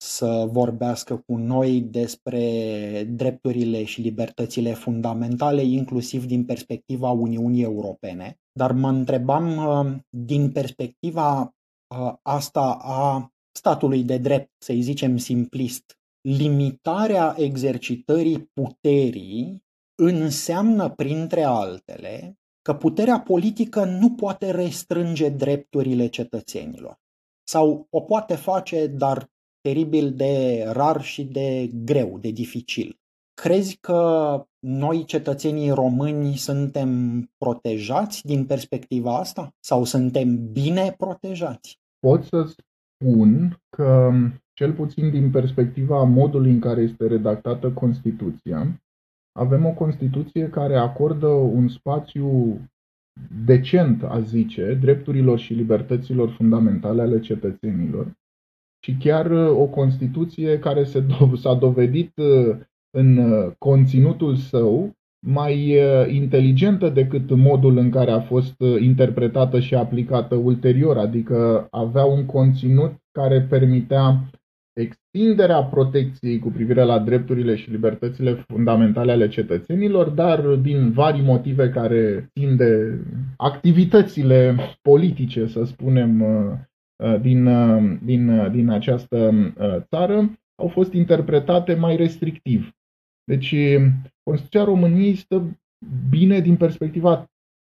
să 0.00 0.48
vorbească 0.50 1.16
cu 1.26 1.36
noi 1.36 1.80
despre 1.80 3.04
drepturile 3.04 3.84
și 3.84 4.00
libertățile 4.00 4.72
fundamentale, 4.72 5.62
inclusiv 5.62 6.26
din 6.26 6.44
perspectiva 6.44 7.10
Uniunii 7.10 7.62
Europene. 7.62 8.38
Dar 8.52 8.72
mă 8.72 8.88
întrebam 8.88 9.56
uh, 9.56 9.96
din 10.08 10.52
perspectiva 10.52 11.40
uh, 11.40 12.14
asta 12.22 12.78
a 12.80 13.32
statului 13.52 14.04
de 14.04 14.18
drept, 14.18 14.50
să-i 14.58 14.80
zicem 14.80 15.16
simplist, 15.16 15.98
limitarea 16.20 17.34
exercitării 17.38 18.50
puterii 18.52 19.64
înseamnă, 20.02 20.88
printre 20.88 21.42
altele, 21.42 22.38
că 22.62 22.74
puterea 22.74 23.20
politică 23.20 23.84
nu 23.84 24.10
poate 24.10 24.50
restrânge 24.50 25.28
drepturile 25.28 26.08
cetățenilor. 26.08 26.98
Sau 27.48 27.86
o 27.90 28.00
poate 28.00 28.34
face, 28.34 28.86
dar 28.86 29.30
teribil 29.68 30.12
de 30.12 30.64
rar 30.72 31.02
și 31.02 31.24
de 31.24 31.70
greu, 31.84 32.18
de 32.20 32.30
dificil. 32.30 32.96
Crezi 33.34 33.76
că 33.80 34.02
noi, 34.58 35.04
cetățenii 35.04 35.70
români, 35.70 36.34
suntem 36.34 36.90
protejați 37.38 38.26
din 38.26 38.44
perspectiva 38.44 39.18
asta? 39.18 39.54
Sau 39.60 39.84
suntem 39.84 40.52
bine 40.52 40.94
protejați? 40.98 41.78
Pot 41.98 42.24
să 42.24 42.44
spun 42.44 43.60
că, 43.76 44.12
cel 44.52 44.72
puțin 44.72 45.10
din 45.10 45.30
perspectiva 45.30 46.02
modului 46.02 46.50
în 46.50 46.60
care 46.60 46.80
este 46.80 47.06
redactată 47.06 47.70
Constituția, 47.70 48.80
avem 49.38 49.66
o 49.66 49.72
Constituție 49.72 50.48
care 50.48 50.76
acordă 50.76 51.26
un 51.26 51.68
spațiu 51.68 52.58
decent, 53.44 54.02
a 54.02 54.20
zice, 54.20 54.74
drepturilor 54.74 55.38
și 55.38 55.52
libertăților 55.52 56.30
fundamentale 56.30 57.02
ale 57.02 57.20
cetățenilor 57.20 58.16
și 58.80 58.96
chiar 59.00 59.30
uh, 59.30 59.48
o 59.48 59.64
Constituție 59.64 60.58
care 60.58 60.84
se 60.84 61.02
do- 61.02 61.40
s-a 61.40 61.54
dovedit 61.54 62.12
uh, 62.16 62.56
în 62.90 63.16
uh, 63.16 63.52
conținutul 63.58 64.36
său 64.36 64.96
mai 65.26 65.78
inteligentă 66.08 66.88
decât 66.88 67.30
modul 67.36 67.76
în 67.76 67.90
care 67.90 68.10
a 68.10 68.20
fost 68.20 68.54
interpretată 68.80 69.60
și 69.60 69.74
aplicată 69.74 70.34
ulterior, 70.34 70.96
adică 70.96 71.66
avea 71.70 72.04
un 72.04 72.26
conținut 72.26 72.92
care 73.12 73.40
permitea 73.40 74.30
extinderea 74.72 75.62
protecției 75.62 76.38
cu 76.38 76.48
privire 76.48 76.82
la 76.82 76.98
drepturile 76.98 77.56
și 77.56 77.70
libertățile 77.70 78.44
fundamentale 78.48 79.12
ale 79.12 79.28
cetățenilor, 79.28 80.08
dar 80.08 80.40
din 80.40 80.90
vari 80.90 81.20
motive 81.20 81.70
care 81.70 82.30
țin 82.38 82.56
de 82.56 82.98
activitățile 83.36 84.56
politice, 84.82 85.46
să 85.46 85.64
spunem, 85.64 86.20
uh, 86.20 86.28
uh, 86.28 86.58
din, 87.20 87.46
uh, 87.46 87.98
din, 88.02 88.50
din 88.52 88.68
această 88.68 89.32
țară, 89.78 90.38
au 90.62 90.68
fost 90.68 90.92
interpretate 90.92 91.74
mai 91.74 91.96
restrictiv. 91.96 92.70
Deci, 93.24 93.54
Constituția 94.22 94.64
României 94.64 95.14
stă 95.14 95.58
bine 96.10 96.40
din 96.40 96.56
perspectiva 96.56 97.28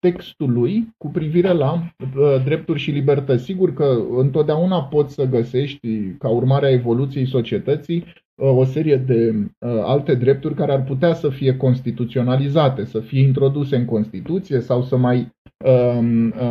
textului 0.02 0.94
cu 0.96 1.08
privire 1.08 1.52
la 1.52 1.72
uh, 1.72 2.44
drepturi 2.44 2.78
și 2.78 2.90
libertăți. 2.90 3.44
Sigur 3.44 3.72
că 3.74 3.98
întotdeauna 4.16 4.82
poți 4.82 5.14
să 5.14 5.24
găsești, 5.24 6.10
ca 6.18 6.28
urmare 6.28 6.66
a 6.66 6.70
evoluției 6.70 7.26
societății, 7.26 8.04
uh, 8.34 8.56
o 8.56 8.64
serie 8.64 8.96
de 8.96 9.30
uh, 9.30 9.48
alte 9.82 10.14
drepturi 10.14 10.54
care 10.54 10.72
ar 10.72 10.84
putea 10.84 11.14
să 11.14 11.28
fie 11.28 11.56
constituționalizate, 11.56 12.84
să 12.84 13.00
fie 13.00 13.20
introduse 13.20 13.76
în 13.76 13.84
Constituție 13.84 14.60
sau 14.60 14.82
să 14.82 14.96
mai 14.96 15.16
um, 15.18 15.24
uh, 15.24 15.41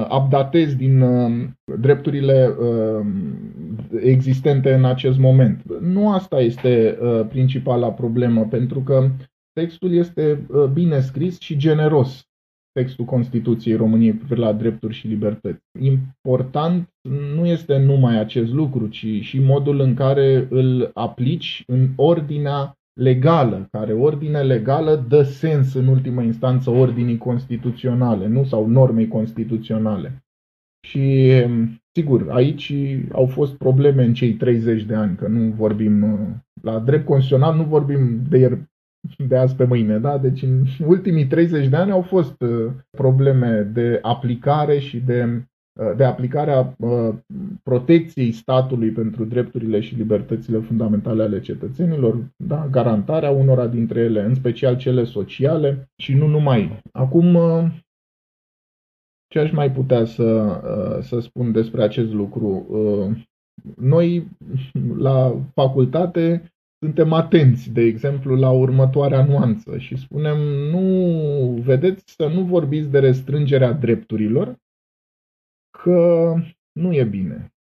updatezi 0.09 0.75
din 0.75 1.01
uh, 1.01 1.47
drepturile 1.79 2.55
uh, 2.59 3.05
existente 4.01 4.73
în 4.73 4.85
acest 4.85 5.17
moment. 5.17 5.63
Nu 5.81 6.11
asta 6.11 6.39
este 6.39 6.97
uh, 7.01 7.25
principala 7.29 7.91
problemă, 7.91 8.47
pentru 8.49 8.79
că 8.79 9.09
textul 9.53 9.93
este 9.93 10.45
uh, 10.49 10.63
bine 10.65 10.99
scris 10.99 11.39
și 11.39 11.57
generos 11.57 12.25
textul 12.71 13.05
Constituției 13.05 13.75
României 13.75 14.17
cu 14.17 14.33
la 14.33 14.53
drepturi 14.53 14.93
și 14.93 15.07
libertăți. 15.07 15.61
Important 15.79 16.89
nu 17.35 17.45
este 17.45 17.77
numai 17.77 18.19
acest 18.19 18.51
lucru, 18.51 18.87
ci 18.87 19.05
și 19.21 19.39
modul 19.39 19.79
în 19.79 19.93
care 19.93 20.47
îl 20.49 20.91
aplici 20.93 21.63
în 21.67 21.87
ordinea 21.95 22.75
legală, 22.93 23.67
care 23.71 23.93
ordine 23.93 24.41
legală 24.41 25.05
dă 25.07 25.23
sens 25.23 25.73
în 25.73 25.87
ultimă 25.87 26.21
instanță 26.21 26.69
ordinii 26.69 27.17
constituționale, 27.17 28.27
nu 28.27 28.43
sau 28.43 28.67
normei 28.67 29.07
constituționale. 29.07 30.23
Și 30.87 31.31
sigur, 31.91 32.29
aici 32.29 32.73
au 33.11 33.25
fost 33.25 33.53
probleme 33.53 34.03
în 34.03 34.13
cei 34.13 34.33
30 34.33 34.83
de 34.83 34.95
ani, 34.95 35.15
că 35.15 35.27
nu 35.27 35.51
vorbim 35.51 36.05
la 36.61 36.79
drept 36.79 37.05
constituțional, 37.05 37.55
nu 37.55 37.63
vorbim 37.63 38.21
de 38.29 38.37
ieri 38.37 38.71
de 39.27 39.37
azi 39.37 39.55
pe 39.55 39.63
mâine. 39.63 39.99
Da? 39.99 40.17
Deci 40.17 40.41
în 40.41 40.65
ultimii 40.85 41.27
30 41.27 41.67
de 41.67 41.75
ani 41.75 41.91
au 41.91 42.01
fost 42.01 42.41
uh, 42.41 42.71
probleme 42.89 43.61
de 43.61 43.99
aplicare 44.01 44.79
și 44.79 44.99
de, 44.99 45.23
uh, 45.23 45.41
de 45.95 46.03
aplicarea 46.03 46.75
uh, 46.77 47.13
protecției 47.63 48.31
statului 48.31 48.89
pentru 48.89 49.25
drepturile 49.25 49.79
și 49.79 49.95
libertățile 49.95 50.59
fundamentale 50.59 51.23
ale 51.23 51.39
cetățenilor, 51.39 52.31
da? 52.35 52.67
garantarea 52.71 53.29
unora 53.29 53.67
dintre 53.67 53.99
ele, 53.99 54.23
în 54.23 54.35
special 54.35 54.77
cele 54.77 55.03
sociale 55.03 55.89
și 55.95 56.13
nu 56.13 56.27
numai. 56.27 56.79
Acum, 56.91 57.37
ce 59.27 59.39
aș 59.39 59.51
mai 59.51 59.71
putea 59.71 60.05
să, 60.05 60.61
să 61.01 61.19
spun 61.19 61.51
despre 61.51 61.83
acest 61.83 62.13
lucru? 62.13 62.67
Noi, 63.75 64.27
la 64.97 65.35
facultate, 65.53 66.51
suntem 66.85 67.13
atenți, 67.13 67.71
de 67.71 67.81
exemplu, 67.81 68.35
la 68.35 68.51
următoarea 68.51 69.25
nuanță 69.25 69.77
și 69.77 69.97
spunem, 69.97 70.37
nu, 70.71 71.61
vedeți, 71.63 72.03
să 72.15 72.27
nu 72.33 72.41
vorbiți 72.41 72.89
de 72.89 72.99
restrângerea 72.99 73.71
drepturilor, 73.71 74.55
că 75.83 76.33
nu 76.71 76.93
e 76.93 77.03
bine. 77.03 77.53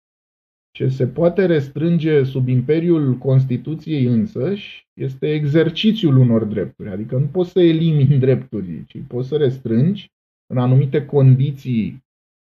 Ce 0.71 0.88
se 0.88 1.07
poate 1.07 1.45
restrânge 1.45 2.23
sub 2.23 2.47
imperiul 2.47 3.17
Constituției 3.17 4.05
însăși 4.05 4.88
este 4.93 5.33
exercițiul 5.33 6.17
unor 6.17 6.43
drepturi, 6.43 6.89
adică 6.89 7.17
nu 7.17 7.25
poți 7.25 7.51
să 7.51 7.59
elimini 7.59 8.19
drepturi, 8.25 8.85
ci 8.85 8.97
poți 9.07 9.27
să 9.27 9.38
restrângi 9.38 10.11
în 10.53 10.57
anumite 10.57 11.05
condiții 11.05 12.03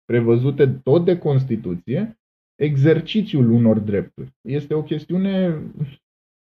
prevăzute 0.05 0.67
tot 0.67 1.05
de 1.05 1.17
Constituție 1.17 2.19
exercițiul 2.55 3.51
unor 3.51 3.79
drepturi. 3.79 4.31
Este 4.41 4.73
o 4.73 4.83
chestiune 4.83 5.61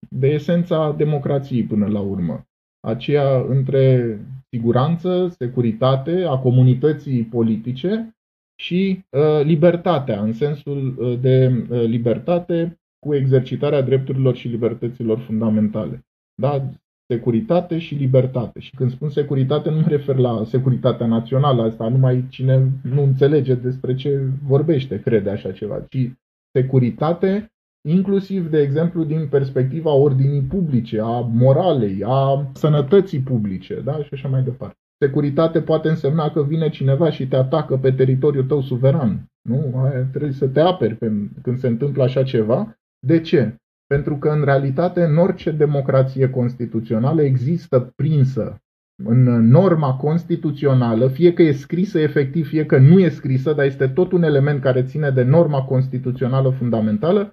de 0.09 0.27
esența 0.27 0.91
democrației 0.91 1.63
până 1.63 1.87
la 1.87 1.99
urmă. 1.99 2.47
Aceea 2.79 3.39
între 3.39 4.17
siguranță, 4.49 5.27
securitate 5.27 6.23
a 6.23 6.37
comunității 6.37 7.23
politice 7.23 8.15
și 8.55 9.05
uh, 9.09 9.43
libertatea, 9.43 10.21
în 10.21 10.33
sensul 10.33 10.95
uh, 10.97 11.19
de 11.19 11.65
uh, 11.69 11.83
libertate 11.85 12.79
cu 12.99 13.15
exercitarea 13.15 13.81
drepturilor 13.81 14.35
și 14.35 14.47
libertăților 14.47 15.19
fundamentale. 15.19 16.05
Da? 16.41 16.69
Securitate 17.13 17.79
și 17.79 17.95
libertate. 17.95 18.59
Și 18.59 18.75
când 18.75 18.91
spun 18.91 19.09
securitate, 19.09 19.69
nu 19.69 19.79
mă 19.79 19.87
refer 19.87 20.15
la 20.15 20.43
securitatea 20.43 21.05
națională, 21.05 21.63
asta 21.63 21.87
numai 21.87 22.25
cine 22.29 22.71
nu 22.83 23.03
înțelege 23.03 23.55
despre 23.55 23.95
ce 23.95 24.29
vorbește 24.47 25.01
crede 25.01 25.29
așa 25.29 25.51
ceva, 25.51 25.85
ci 25.89 26.11
securitate 26.57 27.53
inclusiv, 27.87 28.49
de 28.49 28.61
exemplu, 28.61 29.03
din 29.03 29.27
perspectiva 29.27 29.91
ordinii 29.91 30.41
publice, 30.41 30.99
a 30.99 31.19
moralei, 31.19 32.03
a 32.05 32.51
sănătății 32.53 33.19
publice 33.19 33.81
da? 33.81 34.03
și 34.03 34.09
așa 34.11 34.27
mai 34.27 34.43
departe. 34.43 34.77
Securitate 34.99 35.61
poate 35.61 35.89
însemna 35.89 36.31
că 36.31 36.43
vine 36.43 36.69
cineva 36.69 37.09
și 37.09 37.27
te 37.27 37.35
atacă 37.35 37.77
pe 37.77 37.91
teritoriul 37.91 38.43
tău 38.43 38.61
suveran. 38.61 39.25
Nu? 39.49 39.83
Aia 39.83 40.03
trebuie 40.03 40.31
să 40.31 40.47
te 40.47 40.59
aperi 40.59 40.97
când 41.41 41.57
se 41.57 41.67
întâmplă 41.67 42.03
așa 42.03 42.23
ceva. 42.23 42.77
De 43.05 43.21
ce? 43.21 43.55
Pentru 43.87 44.17
că, 44.17 44.29
în 44.29 44.43
realitate, 44.43 45.03
în 45.03 45.17
orice 45.17 45.51
democrație 45.51 46.29
constituțională 46.29 47.21
există 47.21 47.93
prinsă 47.95 48.57
în 49.03 49.47
norma 49.47 49.95
constituțională, 49.95 51.07
fie 51.07 51.33
că 51.33 51.41
e 51.41 51.51
scrisă 51.51 51.99
efectiv, 51.99 52.47
fie 52.47 52.65
că 52.65 52.77
nu 52.77 52.99
e 52.99 53.09
scrisă, 53.09 53.53
dar 53.53 53.65
este 53.65 53.87
tot 53.87 54.11
un 54.11 54.23
element 54.23 54.61
care 54.61 54.83
ține 54.83 55.09
de 55.09 55.23
norma 55.23 55.63
constituțională 55.63 56.49
fundamentală, 56.49 57.31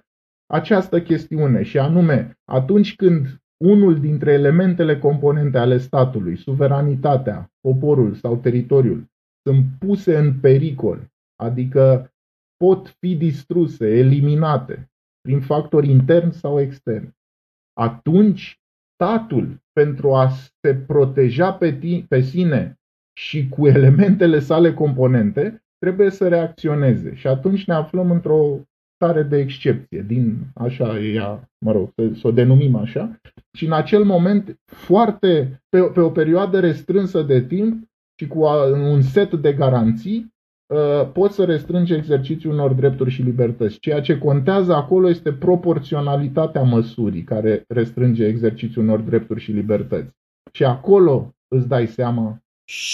această 0.53 1.01
chestiune 1.01 1.63
și 1.63 1.79
anume 1.79 2.37
atunci 2.51 2.95
când 2.95 3.40
unul 3.61 3.99
dintre 3.99 4.31
elementele 4.31 4.99
componente 4.99 5.57
ale 5.57 5.77
statului, 5.77 6.37
suveranitatea, 6.37 7.51
poporul 7.61 8.13
sau 8.13 8.37
teritoriul, 8.37 9.05
sunt 9.43 9.65
puse 9.79 10.17
în 10.17 10.39
pericol, 10.39 11.11
adică 11.35 12.13
pot 12.57 12.95
fi 12.99 13.15
distruse, 13.15 13.97
eliminate 13.97 14.91
prin 15.21 15.41
factori 15.41 15.89
interni 15.89 16.33
sau 16.33 16.59
externi, 16.59 17.15
atunci 17.79 18.59
statul, 18.93 19.61
pentru 19.71 20.13
a 20.13 20.29
se 20.61 20.75
proteja 20.75 21.53
pe, 21.53 21.73
tine, 21.73 22.05
pe 22.09 22.21
sine 22.21 22.79
și 23.17 23.49
cu 23.49 23.67
elementele 23.67 24.39
sale 24.39 24.73
componente, 24.73 25.63
trebuie 25.77 26.09
să 26.09 26.27
reacționeze. 26.27 27.15
Și 27.15 27.27
atunci 27.27 27.65
ne 27.65 27.73
aflăm 27.73 28.11
într-o 28.11 28.59
stare 28.95 29.23
de 29.23 29.37
excepție, 29.37 30.01
din 30.01 30.37
așa 30.53 30.99
e 30.99 31.13
ea, 31.13 31.49
mă 31.65 31.71
rog, 31.71 31.89
să, 31.95 32.13
să 32.13 32.27
o 32.27 32.31
denumim 32.31 32.75
așa, 32.75 33.19
și 33.57 33.65
în 33.65 33.71
acel 33.71 34.03
moment, 34.03 34.59
foarte, 34.65 35.61
pe, 35.69 35.81
pe 35.81 35.99
o 35.99 36.09
perioadă 36.09 36.59
restrânsă 36.59 37.21
de 37.21 37.41
timp 37.41 37.83
și 38.19 38.27
cu 38.27 38.39
un 38.91 39.01
set 39.01 39.33
de 39.33 39.53
garanții, 39.53 40.33
uh, 40.73 41.11
poți 41.13 41.35
să 41.35 41.45
restrângi 41.45 41.93
exercițiul 41.93 42.53
unor 42.53 42.73
drepturi 42.73 43.09
și 43.09 43.21
libertăți. 43.21 43.79
Ceea 43.79 44.01
ce 44.01 44.17
contează 44.17 44.73
acolo 44.73 45.09
este 45.09 45.33
proporționalitatea 45.33 46.61
măsurii 46.61 47.23
care 47.23 47.63
restrânge 47.67 48.25
exercițiul 48.25 48.83
unor 48.83 48.99
drepturi 48.99 49.41
și 49.41 49.51
libertăți. 49.51 50.09
Și 50.51 50.63
acolo 50.63 51.35
îți 51.47 51.67
dai 51.67 51.87
seama 51.87 52.41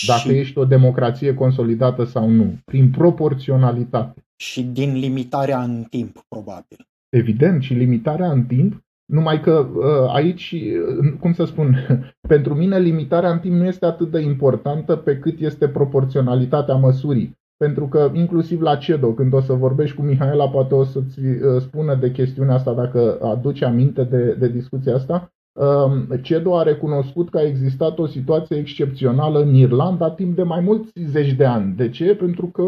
dacă 0.07 0.31
ești 0.31 0.57
o 0.57 0.65
democrație 0.65 1.33
consolidată 1.33 2.03
sau 2.03 2.29
nu, 2.29 2.59
prin 2.65 2.91
proporționalitate 2.91 4.21
și 4.37 4.63
din 4.63 4.93
limitarea 4.93 5.63
în 5.63 5.83
timp, 5.89 6.25
probabil. 6.27 6.87
Evident, 7.09 7.61
și 7.61 7.73
limitarea 7.73 8.31
în 8.31 8.45
timp, 8.45 8.85
numai 9.07 9.41
că 9.41 9.67
uh, 9.73 10.13
aici, 10.13 10.51
uh, 10.51 11.13
cum 11.19 11.33
să 11.33 11.45
spun, 11.45 11.75
pentru 12.33 12.55
mine 12.55 12.79
limitarea 12.79 13.31
în 13.31 13.39
timp 13.39 13.55
nu 13.55 13.65
este 13.65 13.85
atât 13.85 14.11
de 14.11 14.19
importantă 14.19 14.95
pe 14.95 15.17
cât 15.17 15.39
este 15.39 15.67
proporționalitatea 15.67 16.75
măsurii. 16.75 17.35
Pentru 17.57 17.87
că 17.87 18.11
inclusiv 18.13 18.61
la 18.61 18.75
CEDO, 18.75 19.13
când 19.13 19.33
o 19.33 19.41
să 19.41 19.53
vorbești 19.53 19.95
cu 19.95 20.01
Mihaela, 20.01 20.49
poate 20.49 20.75
o 20.75 20.83
să-ți 20.83 21.19
uh, 21.19 21.61
spună 21.61 21.95
de 21.95 22.11
chestiunea 22.11 22.55
asta, 22.55 22.73
dacă 22.73 23.19
aduce 23.21 23.65
aminte 23.65 24.03
de, 24.03 24.33
de 24.33 24.47
discuția 24.47 24.95
asta, 24.95 25.31
um, 25.59 26.17
CEDO 26.21 26.57
a 26.57 26.63
recunoscut 26.63 27.29
că 27.29 27.37
a 27.37 27.47
existat 27.47 27.99
o 27.99 28.05
situație 28.05 28.57
excepțională 28.57 29.39
în 29.39 29.53
Irlanda 29.53 30.11
timp 30.11 30.35
de 30.35 30.43
mai 30.43 30.59
mulți 30.59 30.91
zeci 31.05 31.33
de 31.33 31.45
ani. 31.45 31.75
De 31.75 31.89
ce? 31.89 32.15
Pentru 32.15 32.47
că 32.47 32.63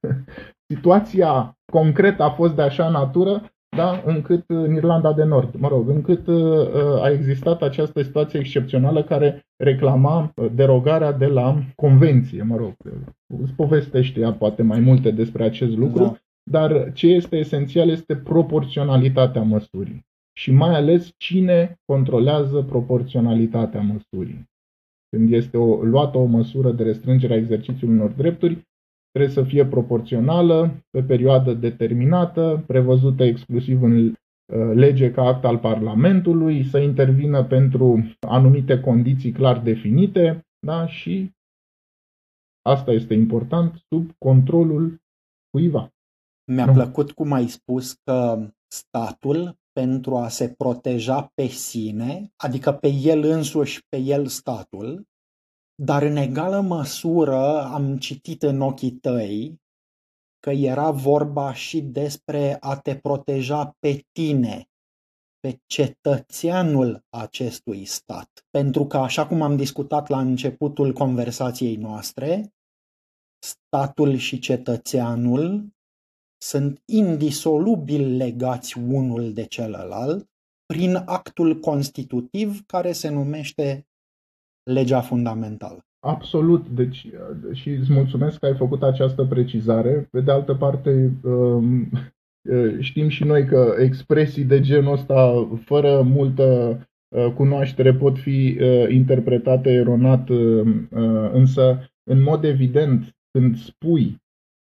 situația 0.72 1.58
concretă 1.72 2.22
a 2.22 2.30
fost 2.30 2.54
de 2.54 2.62
așa 2.62 2.88
natură 2.88 3.50
da, 3.76 4.02
încât 4.04 4.44
în 4.46 4.74
Irlanda 4.74 5.12
de 5.12 5.24
Nord, 5.24 5.54
mă 5.58 5.68
rog, 5.68 5.88
încât 5.88 6.26
uh, 6.26 7.02
a 7.02 7.10
existat 7.10 7.62
această 7.62 8.02
situație 8.02 8.38
excepțională 8.38 9.04
care 9.04 9.46
reclama 9.56 10.32
uh, 10.34 10.46
derogarea 10.54 11.12
de 11.12 11.26
la 11.26 11.58
convenție, 11.74 12.42
mă 12.42 12.56
rog, 12.56 12.74
îți 13.42 13.52
povestește 13.52 14.20
ea 14.20 14.32
poate 14.32 14.62
mai 14.62 14.80
multe 14.80 15.10
despre 15.10 15.44
acest 15.44 15.76
lucru, 15.76 16.02
da. 16.02 16.16
dar 16.50 16.92
ce 16.92 17.06
este 17.06 17.36
esențial 17.36 17.88
este 17.88 18.16
proporționalitatea 18.16 19.42
măsurii 19.42 20.04
și 20.38 20.50
mai 20.50 20.74
ales 20.74 21.10
cine 21.16 21.80
controlează 21.84 22.62
proporționalitatea 22.62 23.80
măsurii. 23.80 24.50
Când 25.08 25.32
este 25.32 25.56
o, 25.56 25.82
luată 25.82 26.18
o 26.18 26.24
măsură 26.24 26.72
de 26.72 26.82
restrângere 26.82 27.34
a 27.34 27.36
exercițiului 27.36 27.96
unor 27.96 28.10
drepturi, 28.10 28.68
trebuie 29.16 29.44
să 29.44 29.50
fie 29.50 29.66
proporțională, 29.66 30.84
pe 30.90 31.02
perioadă 31.02 31.54
determinată, 31.54 32.64
prevăzută 32.66 33.24
exclusiv 33.24 33.82
în 33.82 34.06
uh, 34.06 34.14
lege 34.74 35.10
ca 35.10 35.22
act 35.22 35.44
al 35.44 35.58
Parlamentului, 35.58 36.64
să 36.64 36.78
intervină 36.78 37.44
pentru 37.44 38.16
anumite 38.20 38.80
condiții 38.80 39.32
clar 39.32 39.60
definite 39.60 40.46
da? 40.66 40.86
și 40.86 41.34
Asta 42.66 42.92
este 42.92 43.14
important, 43.14 43.74
sub 43.88 44.10
controlul 44.18 45.02
cuiva. 45.50 45.94
Mi-a 46.52 46.66
nu. 46.66 46.72
plăcut 46.72 47.12
cum 47.12 47.32
ai 47.32 47.46
spus 47.46 47.92
că 47.92 48.50
statul, 48.66 49.56
pentru 49.72 50.16
a 50.16 50.28
se 50.28 50.54
proteja 50.58 51.30
pe 51.34 51.46
sine, 51.46 52.32
adică 52.36 52.72
pe 52.72 52.88
el 52.88 53.22
însuși, 53.22 53.80
pe 53.88 53.96
el 53.96 54.26
statul, 54.26 55.04
dar 55.82 56.02
în 56.02 56.16
egală 56.16 56.60
măsură 56.60 57.62
am 57.62 57.98
citit 57.98 58.42
în 58.42 58.60
ochii 58.60 58.90
tăi 58.90 59.60
că 60.40 60.50
era 60.50 60.90
vorba 60.90 61.54
și 61.54 61.80
despre 61.80 62.56
a 62.60 62.78
te 62.78 62.96
proteja 62.96 63.76
pe 63.78 64.04
tine, 64.12 64.68
pe 65.40 65.58
cetățeanul 65.66 67.04
acestui 67.08 67.84
stat. 67.84 68.46
Pentru 68.50 68.86
că, 68.86 68.96
așa 68.96 69.26
cum 69.26 69.42
am 69.42 69.56
discutat 69.56 70.08
la 70.08 70.20
începutul 70.20 70.92
conversației 70.92 71.76
noastre, 71.76 72.54
statul 73.38 74.16
și 74.16 74.38
cetățeanul 74.38 75.74
sunt 76.42 76.82
indisolubil 76.84 78.16
legați 78.16 78.78
unul 78.78 79.32
de 79.32 79.44
celălalt 79.44 80.30
prin 80.66 80.94
actul 80.94 81.60
constitutiv 81.60 82.66
care 82.66 82.92
se 82.92 83.08
numește 83.08 83.86
legea 84.70 85.00
fundamentală. 85.00 85.86
Absolut, 86.00 86.68
deci 86.68 87.06
și 87.52 87.68
îți 87.68 87.92
mulțumesc 87.92 88.38
că 88.38 88.46
ai 88.46 88.54
făcut 88.54 88.82
această 88.82 89.24
precizare. 89.24 90.08
Pe 90.10 90.20
de 90.20 90.30
altă 90.30 90.54
parte, 90.54 91.12
um, 91.22 91.88
știm 92.80 93.08
și 93.08 93.24
noi 93.24 93.46
că 93.46 93.74
expresii 93.78 94.44
de 94.44 94.60
genul 94.60 94.92
ăsta, 94.92 95.48
fără 95.64 96.02
multă 96.02 96.78
uh, 97.08 97.32
cunoaștere, 97.34 97.94
pot 97.94 98.18
fi 98.18 98.58
uh, 98.60 98.86
interpretate 98.90 99.70
eronat, 99.70 100.28
uh, 100.28 100.66
însă, 101.32 101.90
în 102.10 102.22
mod 102.22 102.44
evident, 102.44 103.16
când 103.30 103.56
spui 103.56 104.16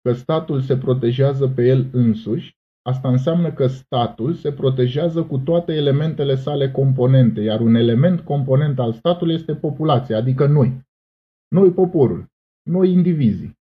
că 0.02 0.12
statul 0.12 0.60
se 0.60 0.76
protejează 0.76 1.48
pe 1.48 1.66
el 1.66 1.86
însuși, 1.92 2.55
asta 2.86 3.08
înseamnă 3.08 3.52
că 3.52 3.66
statul 3.66 4.34
se 4.34 4.52
protejează 4.52 5.24
cu 5.24 5.38
toate 5.38 5.72
elementele 5.72 6.34
sale 6.34 6.70
componente, 6.70 7.40
iar 7.40 7.60
un 7.60 7.74
element 7.74 8.20
component 8.20 8.78
al 8.78 8.92
statului 8.92 9.34
este 9.34 9.54
populația, 9.54 10.16
adică 10.16 10.46
noi. 10.46 10.84
Noi 11.48 11.72
poporul, 11.72 12.26
noi 12.62 12.90
indivizii, 12.90 13.58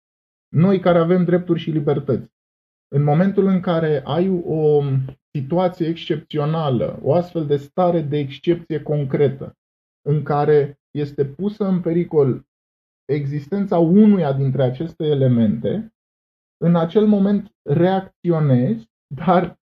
noi 0.48 0.80
care 0.80 0.98
avem 0.98 1.24
drepturi 1.24 1.58
și 1.58 1.70
libertăți. 1.70 2.32
În 2.88 3.02
momentul 3.02 3.46
în 3.46 3.60
care 3.60 4.02
ai 4.04 4.28
o 4.46 4.82
situație 5.30 5.86
excepțională, 5.86 6.98
o 7.02 7.14
astfel 7.14 7.46
de 7.46 7.56
stare 7.56 8.00
de 8.00 8.18
excepție 8.18 8.82
concretă, 8.82 9.56
în 10.08 10.22
care 10.22 10.80
este 10.90 11.24
pusă 11.24 11.64
în 11.64 11.80
pericol 11.80 12.46
existența 13.04 13.78
unuia 13.78 14.32
dintre 14.32 14.62
aceste 14.62 15.04
elemente, 15.04 15.94
în 16.64 16.76
acel 16.76 17.06
moment 17.06 17.56
reacționezi, 17.62 18.92
dar 19.14 19.58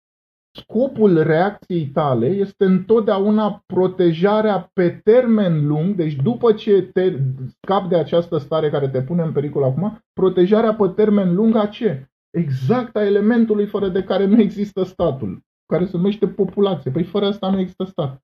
scopul 0.51 1.23
reacției 1.23 1.87
tale 1.87 2.27
este 2.27 2.65
întotdeauna 2.65 3.63
protejarea 3.65 4.69
pe 4.73 4.89
termen 4.89 5.67
lung, 5.67 5.95
deci 5.95 6.15
după 6.15 6.53
ce 6.53 6.81
te 6.81 7.19
scapi 7.47 7.87
de 7.87 7.95
această 7.95 8.37
stare 8.37 8.69
care 8.69 8.89
te 8.89 9.01
pune 9.01 9.21
în 9.21 9.31
pericol 9.31 9.63
acum, 9.63 10.03
protejarea 10.13 10.73
pe 10.73 10.87
termen 10.87 11.35
lung 11.35 11.55
a 11.55 11.65
ce? 11.65 12.09
Exact 12.29 12.95
a 12.95 13.05
elementului 13.05 13.65
fără 13.65 13.87
de 13.87 14.03
care 14.03 14.25
nu 14.25 14.41
există 14.41 14.83
statul, 14.83 15.39
care 15.65 15.85
se 15.85 15.97
numește 15.97 16.27
populație. 16.27 16.91
Păi 16.91 17.03
fără 17.03 17.25
asta 17.25 17.49
nu 17.49 17.59
există 17.59 17.83
stat. 17.83 18.23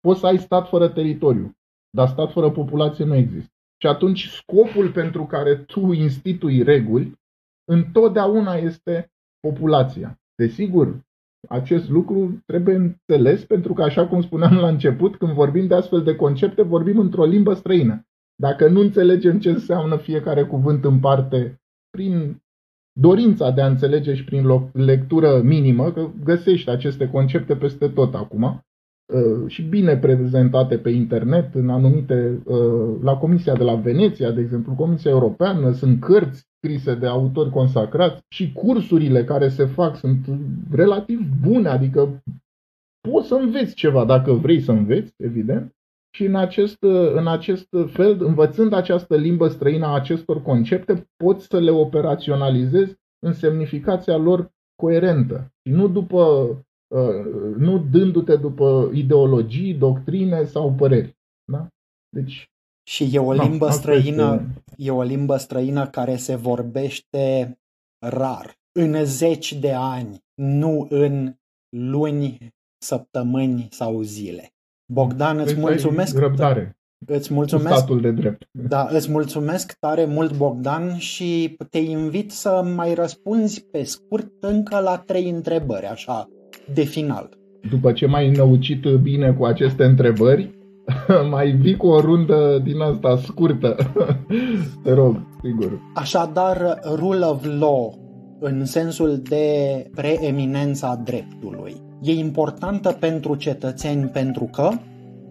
Poți 0.00 0.20
să 0.20 0.26
ai 0.26 0.38
stat 0.38 0.68
fără 0.68 0.88
teritoriu, 0.88 1.56
dar 1.90 2.08
stat 2.08 2.32
fără 2.32 2.50
populație 2.50 3.04
nu 3.04 3.14
există. 3.14 3.52
Și 3.80 3.86
atunci 3.86 4.28
scopul 4.28 4.90
pentru 4.90 5.26
care 5.26 5.56
tu 5.56 5.92
institui 5.92 6.62
reguli 6.62 7.12
întotdeauna 7.70 8.54
este 8.54 9.12
populația. 9.40 10.18
Desigur, 10.42 11.00
acest 11.48 11.88
lucru 11.88 12.42
trebuie 12.46 12.74
înțeles 12.74 13.44
pentru 13.44 13.72
că, 13.72 13.82
așa 13.82 14.06
cum 14.06 14.22
spuneam 14.22 14.54
la 14.54 14.68
început, 14.68 15.16
când 15.16 15.32
vorbim 15.32 15.66
de 15.66 15.74
astfel 15.74 16.02
de 16.02 16.16
concepte, 16.16 16.62
vorbim 16.62 16.98
într-o 16.98 17.24
limbă 17.24 17.54
străină. 17.54 18.06
Dacă 18.34 18.68
nu 18.68 18.80
înțelegem 18.80 19.38
ce 19.38 19.50
înseamnă 19.50 19.96
fiecare 19.96 20.44
cuvânt 20.44 20.84
în 20.84 21.00
parte 21.00 21.60
prin 21.90 22.42
dorința 23.00 23.50
de 23.50 23.60
a 23.60 23.66
înțelege 23.66 24.14
și 24.14 24.24
prin 24.24 24.70
lectură 24.72 25.42
minimă, 25.42 25.92
că 25.92 26.10
găsești 26.24 26.70
aceste 26.70 27.10
concepte 27.10 27.56
peste 27.56 27.88
tot 27.88 28.14
acum, 28.14 28.42
Uh, 28.42 28.67
și 29.46 29.62
bine 29.62 29.96
prezentate 29.96 30.78
pe 30.78 30.90
internet 30.90 31.54
în 31.54 31.68
anumite, 31.68 32.42
uh, 32.44 32.96
la 33.02 33.16
Comisia 33.16 33.54
de 33.54 33.62
la 33.62 33.74
Veneția, 33.74 34.30
de 34.30 34.40
exemplu, 34.40 34.72
Comisia 34.72 35.10
Europeană, 35.10 35.72
sunt 35.72 36.00
cărți 36.00 36.46
scrise 36.56 36.94
de 36.94 37.06
autori 37.06 37.50
consacrați 37.50 38.22
și 38.28 38.52
cursurile 38.52 39.24
care 39.24 39.48
se 39.48 39.64
fac 39.64 39.96
sunt 39.96 40.26
relativ 40.70 41.20
bune, 41.42 41.68
adică 41.68 42.22
poți 43.08 43.28
să 43.28 43.34
înveți 43.34 43.74
ceva 43.74 44.04
dacă 44.04 44.32
vrei 44.32 44.60
să 44.60 44.72
înveți, 44.72 45.14
evident, 45.16 45.72
și 46.14 46.24
în 46.24 46.34
acest, 46.34 46.82
în 47.14 47.26
acest 47.26 47.68
fel, 47.86 48.24
învățând 48.24 48.72
această 48.72 49.16
limbă 49.16 49.48
străină 49.48 49.86
a 49.86 49.94
acestor 49.94 50.42
concepte, 50.42 51.06
poți 51.16 51.46
să 51.46 51.58
le 51.58 51.70
operaționalizezi 51.70 52.96
în 53.26 53.32
semnificația 53.32 54.16
lor 54.16 54.50
coerentă. 54.82 55.52
Și 55.64 55.72
nu 55.72 55.88
după 55.88 56.48
Uh, 56.48 56.56
nu 57.56 57.78
dându-te 57.90 58.36
după 58.36 58.90
ideologii, 58.94 59.74
doctrine 59.74 60.44
sau 60.44 60.72
păreri. 60.72 61.16
Da? 61.52 61.68
Deci, 62.16 62.50
și 62.88 63.10
e 63.12 63.18
o 63.18 63.32
limbă 63.32 63.66
da, 63.66 63.72
străină, 63.72 64.32
este... 64.32 64.74
e 64.76 64.90
o 64.90 65.02
limbă 65.02 65.36
străină 65.36 65.88
care 65.88 66.16
se 66.16 66.34
vorbește 66.34 67.58
rar, 68.06 68.58
în 68.72 69.04
zeci 69.04 69.52
de 69.52 69.72
ani, 69.72 70.24
nu 70.34 70.86
în 70.90 71.34
luni, 71.76 72.54
săptămâni 72.84 73.68
sau 73.70 74.02
zile. 74.02 74.52
Bogdan, 74.92 75.38
îți 75.38 75.58
mulțumesc. 75.58 76.18
Răbdare. 76.18 76.78
Îți 77.06 77.32
mulțumesc. 77.32 77.76
Statul 77.76 78.00
de 78.00 78.10
drept. 78.10 78.48
Da, 78.50 78.88
îți 78.90 79.10
mulțumesc 79.10 79.72
tare 79.72 80.04
mult, 80.04 80.36
Bogdan, 80.36 80.96
și 80.96 81.56
te 81.70 81.78
invit 81.78 82.30
să 82.30 82.62
mai 82.62 82.94
răspunzi 82.94 83.64
pe 83.64 83.82
scurt 83.82 84.32
încă 84.40 84.78
la 84.78 84.98
trei 84.98 85.28
întrebări, 85.28 85.86
așa, 85.86 86.28
de 86.74 86.82
final. 86.82 87.28
După 87.70 87.92
ce 87.92 88.06
m-ai 88.06 88.30
năucit 88.30 88.86
bine 88.86 89.32
cu 89.32 89.44
aceste 89.44 89.84
întrebări, 89.84 90.50
mai 91.30 91.50
vii 91.50 91.76
cu 91.76 91.86
o 91.86 92.00
rundă 92.00 92.60
din 92.64 92.80
asta 92.80 93.16
scurtă. 93.16 93.76
Te 94.82 94.92
rog, 94.92 95.26
sigur. 95.42 95.80
Așadar, 95.94 96.78
rule 96.94 97.24
of 97.24 97.44
law, 97.44 97.98
în 98.40 98.64
sensul 98.64 99.22
de 99.28 99.46
preeminența 99.94 101.00
dreptului, 101.04 101.74
e 102.02 102.12
importantă 102.12 102.96
pentru 103.00 103.34
cetățeni 103.34 104.06
pentru 104.06 104.44
că? 104.52 104.70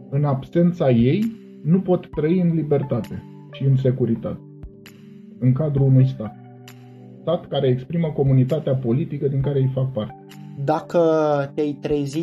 În 0.10 0.24
absența 0.24 0.90
ei, 0.90 1.36
nu 1.64 1.80
pot 1.80 2.10
trăi 2.10 2.40
în 2.40 2.56
libertate 2.56 3.24
și 3.52 3.64
în 3.64 3.76
securitate, 3.76 4.40
în 5.40 5.54
cadrul 5.54 5.86
unui 5.86 6.08
stat. 6.08 6.36
Stat 7.22 7.48
care 7.48 7.68
exprimă 7.68 8.08
comunitatea 8.16 8.74
politică 8.74 9.28
din 9.28 9.42
care 9.42 9.60
îi 9.60 9.72
fac 9.74 9.92
parte. 9.92 10.26
Dacă 10.64 11.00
te-ai 11.56 11.78
trezi 11.82 12.20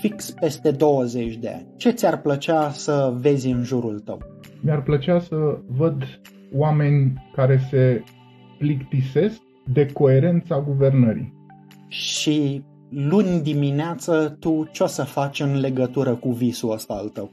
fix 0.00 0.30
peste 0.30 0.70
20 0.70 1.36
de 1.36 1.48
ani, 1.48 1.66
ce 1.76 1.90
ți-ar 1.90 2.20
plăcea 2.20 2.70
să 2.70 3.14
vezi 3.20 3.48
în 3.48 3.62
jurul 3.62 3.98
tău? 3.98 4.18
Mi-ar 4.60 4.82
plăcea 4.82 5.18
să 5.18 5.58
văd 5.66 6.20
oameni 6.54 7.30
care 7.34 7.60
se 7.70 8.02
plictisesc 8.58 9.40
de 9.72 9.86
coerența 9.86 10.60
guvernării. 10.60 11.32
Și 11.88 12.62
luni 12.88 13.40
dimineață 13.40 14.36
tu 14.40 14.68
ce 14.72 14.82
o 14.82 14.86
să 14.86 15.02
faci 15.02 15.40
în 15.40 15.60
legătură 15.60 16.14
cu 16.14 16.30
visul 16.30 16.72
ăsta 16.72 16.94
al 16.94 17.08
tău? 17.08 17.30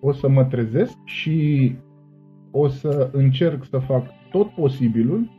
O 0.00 0.12
să 0.12 0.28
mă 0.28 0.44
trezesc 0.44 0.96
și 1.04 1.72
o 2.50 2.68
să 2.68 3.10
încerc 3.12 3.64
să 3.70 3.78
fac 3.78 4.06
tot 4.30 4.50
posibilul 4.50 5.30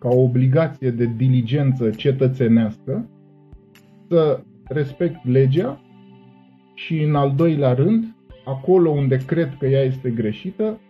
ca 0.00 0.08
o 0.08 0.20
obligație 0.22 0.90
de 0.90 1.10
diligență 1.16 1.90
cetățenească 1.90 3.08
să 4.08 4.40
respect 4.64 5.24
legea 5.24 5.80
și 6.74 7.02
în 7.02 7.14
al 7.14 7.32
doilea 7.36 7.72
rând, 7.72 8.04
acolo 8.44 8.90
unde 8.90 9.16
cred 9.26 9.56
că 9.58 9.66
ea 9.66 9.82
este 9.82 10.10
greșită, 10.10 10.80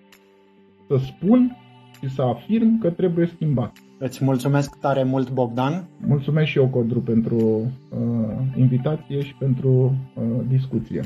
să 0.89 0.97
spun 0.97 1.57
și 2.01 2.11
să 2.11 2.23
afirm 2.23 2.79
că 2.79 2.91
trebuie 2.91 3.27
schimbat. 3.27 3.77
Îți 3.99 4.25
mulțumesc 4.25 4.79
tare 4.79 5.03
mult, 5.03 5.31
Bogdan. 5.31 5.89
Mulțumesc 6.07 6.47
și 6.49 6.59
eu, 6.59 6.69
Codru, 6.69 7.01
pentru 7.01 7.37
uh, 7.37 8.37
invitație 8.57 9.23
și 9.23 9.35
pentru 9.39 9.71
uh, 10.15 10.23
discuție. 10.49 11.01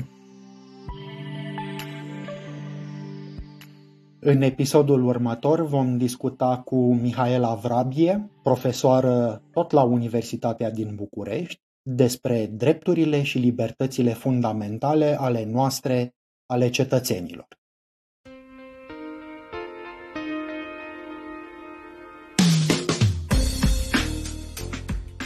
În 4.26 4.42
episodul 4.42 5.04
următor 5.04 5.60
vom 5.66 5.96
discuta 5.96 6.62
cu 6.64 6.94
Mihaela 6.94 7.54
Vrabie, 7.54 8.30
profesoară 8.42 9.42
tot 9.52 9.70
la 9.70 9.82
Universitatea 9.82 10.70
din 10.70 10.94
București, 10.94 11.60
despre 11.82 12.46
drepturile 12.46 13.22
și 13.22 13.38
libertățile 13.38 14.12
fundamentale 14.12 15.16
ale 15.20 15.44
noastre, 15.44 16.14
ale 16.46 16.70
cetățenilor. 16.70 17.46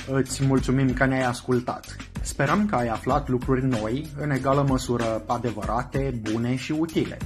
Îți 0.09 0.45
mulțumim 0.45 0.93
că 0.93 1.05
ne-ai 1.07 1.25
ascultat. 1.25 1.97
Sperăm 2.23 2.67
că 2.67 2.75
ai 2.75 2.89
aflat 2.89 3.29
lucruri 3.29 3.65
noi, 3.65 4.07
în 4.21 4.31
egală 4.31 4.65
măsură 4.69 5.25
adevărate, 5.27 6.21
bune 6.33 6.57
și 6.57 6.73
utile. 6.73 7.19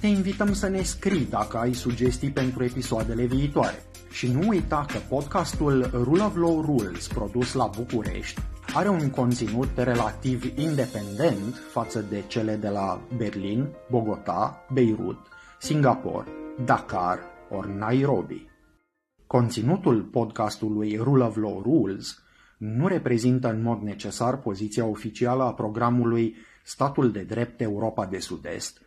Te 0.00 0.06
invităm 0.06 0.52
să 0.52 0.68
ne 0.68 0.82
scrii 0.82 1.26
dacă 1.26 1.56
ai 1.56 1.72
sugestii 1.72 2.30
pentru 2.30 2.64
episoadele 2.64 3.24
viitoare. 3.24 3.82
Și 4.10 4.32
nu 4.32 4.48
uita 4.48 4.84
că 4.92 4.98
podcastul 5.08 5.90
Rule 5.92 6.22
of 6.22 6.36
Law 6.36 6.60
Rules, 6.60 7.08
produs 7.08 7.52
la 7.52 7.70
București, 7.76 8.40
are 8.74 8.88
un 8.88 9.10
conținut 9.10 9.68
relativ 9.76 10.58
independent 10.58 11.54
față 11.72 12.00
de 12.00 12.24
cele 12.26 12.56
de 12.56 12.68
la 12.68 13.00
Berlin, 13.16 13.68
Bogota, 13.90 14.64
Beirut, 14.72 15.18
Singapore, 15.58 16.26
Dakar 16.64 17.18
ori 17.50 17.76
Nairobi. 17.76 18.48
Conținutul 19.26 20.02
podcastului 20.02 20.96
Rule 20.96 21.24
of 21.24 21.36
Law 21.36 21.62
Rules 21.62 22.22
nu 22.58 22.86
reprezintă 22.86 23.48
în 23.48 23.62
mod 23.62 23.80
necesar 23.80 24.36
poziția 24.36 24.84
oficială 24.84 25.42
a 25.42 25.54
programului 25.54 26.36
Statul 26.64 27.10
de 27.10 27.22
Drept 27.22 27.60
Europa 27.60 28.06
de 28.06 28.18
Sud-Est, 28.18 28.80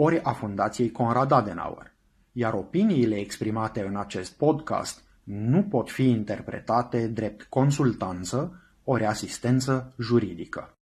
ori 0.00 0.20
a 0.22 0.32
Fundației 0.32 0.90
Conrad 0.90 1.30
Adenauer, 1.30 1.94
iar 2.32 2.52
opiniile 2.52 3.16
exprimate 3.16 3.84
în 3.84 3.96
acest 3.96 4.36
podcast 4.36 5.02
nu 5.24 5.62
pot 5.62 5.90
fi 5.90 6.08
interpretate 6.08 7.06
drept 7.06 7.42
consultanță 7.42 8.62
ori 8.84 9.04
asistență 9.04 9.94
juridică. 9.98 10.77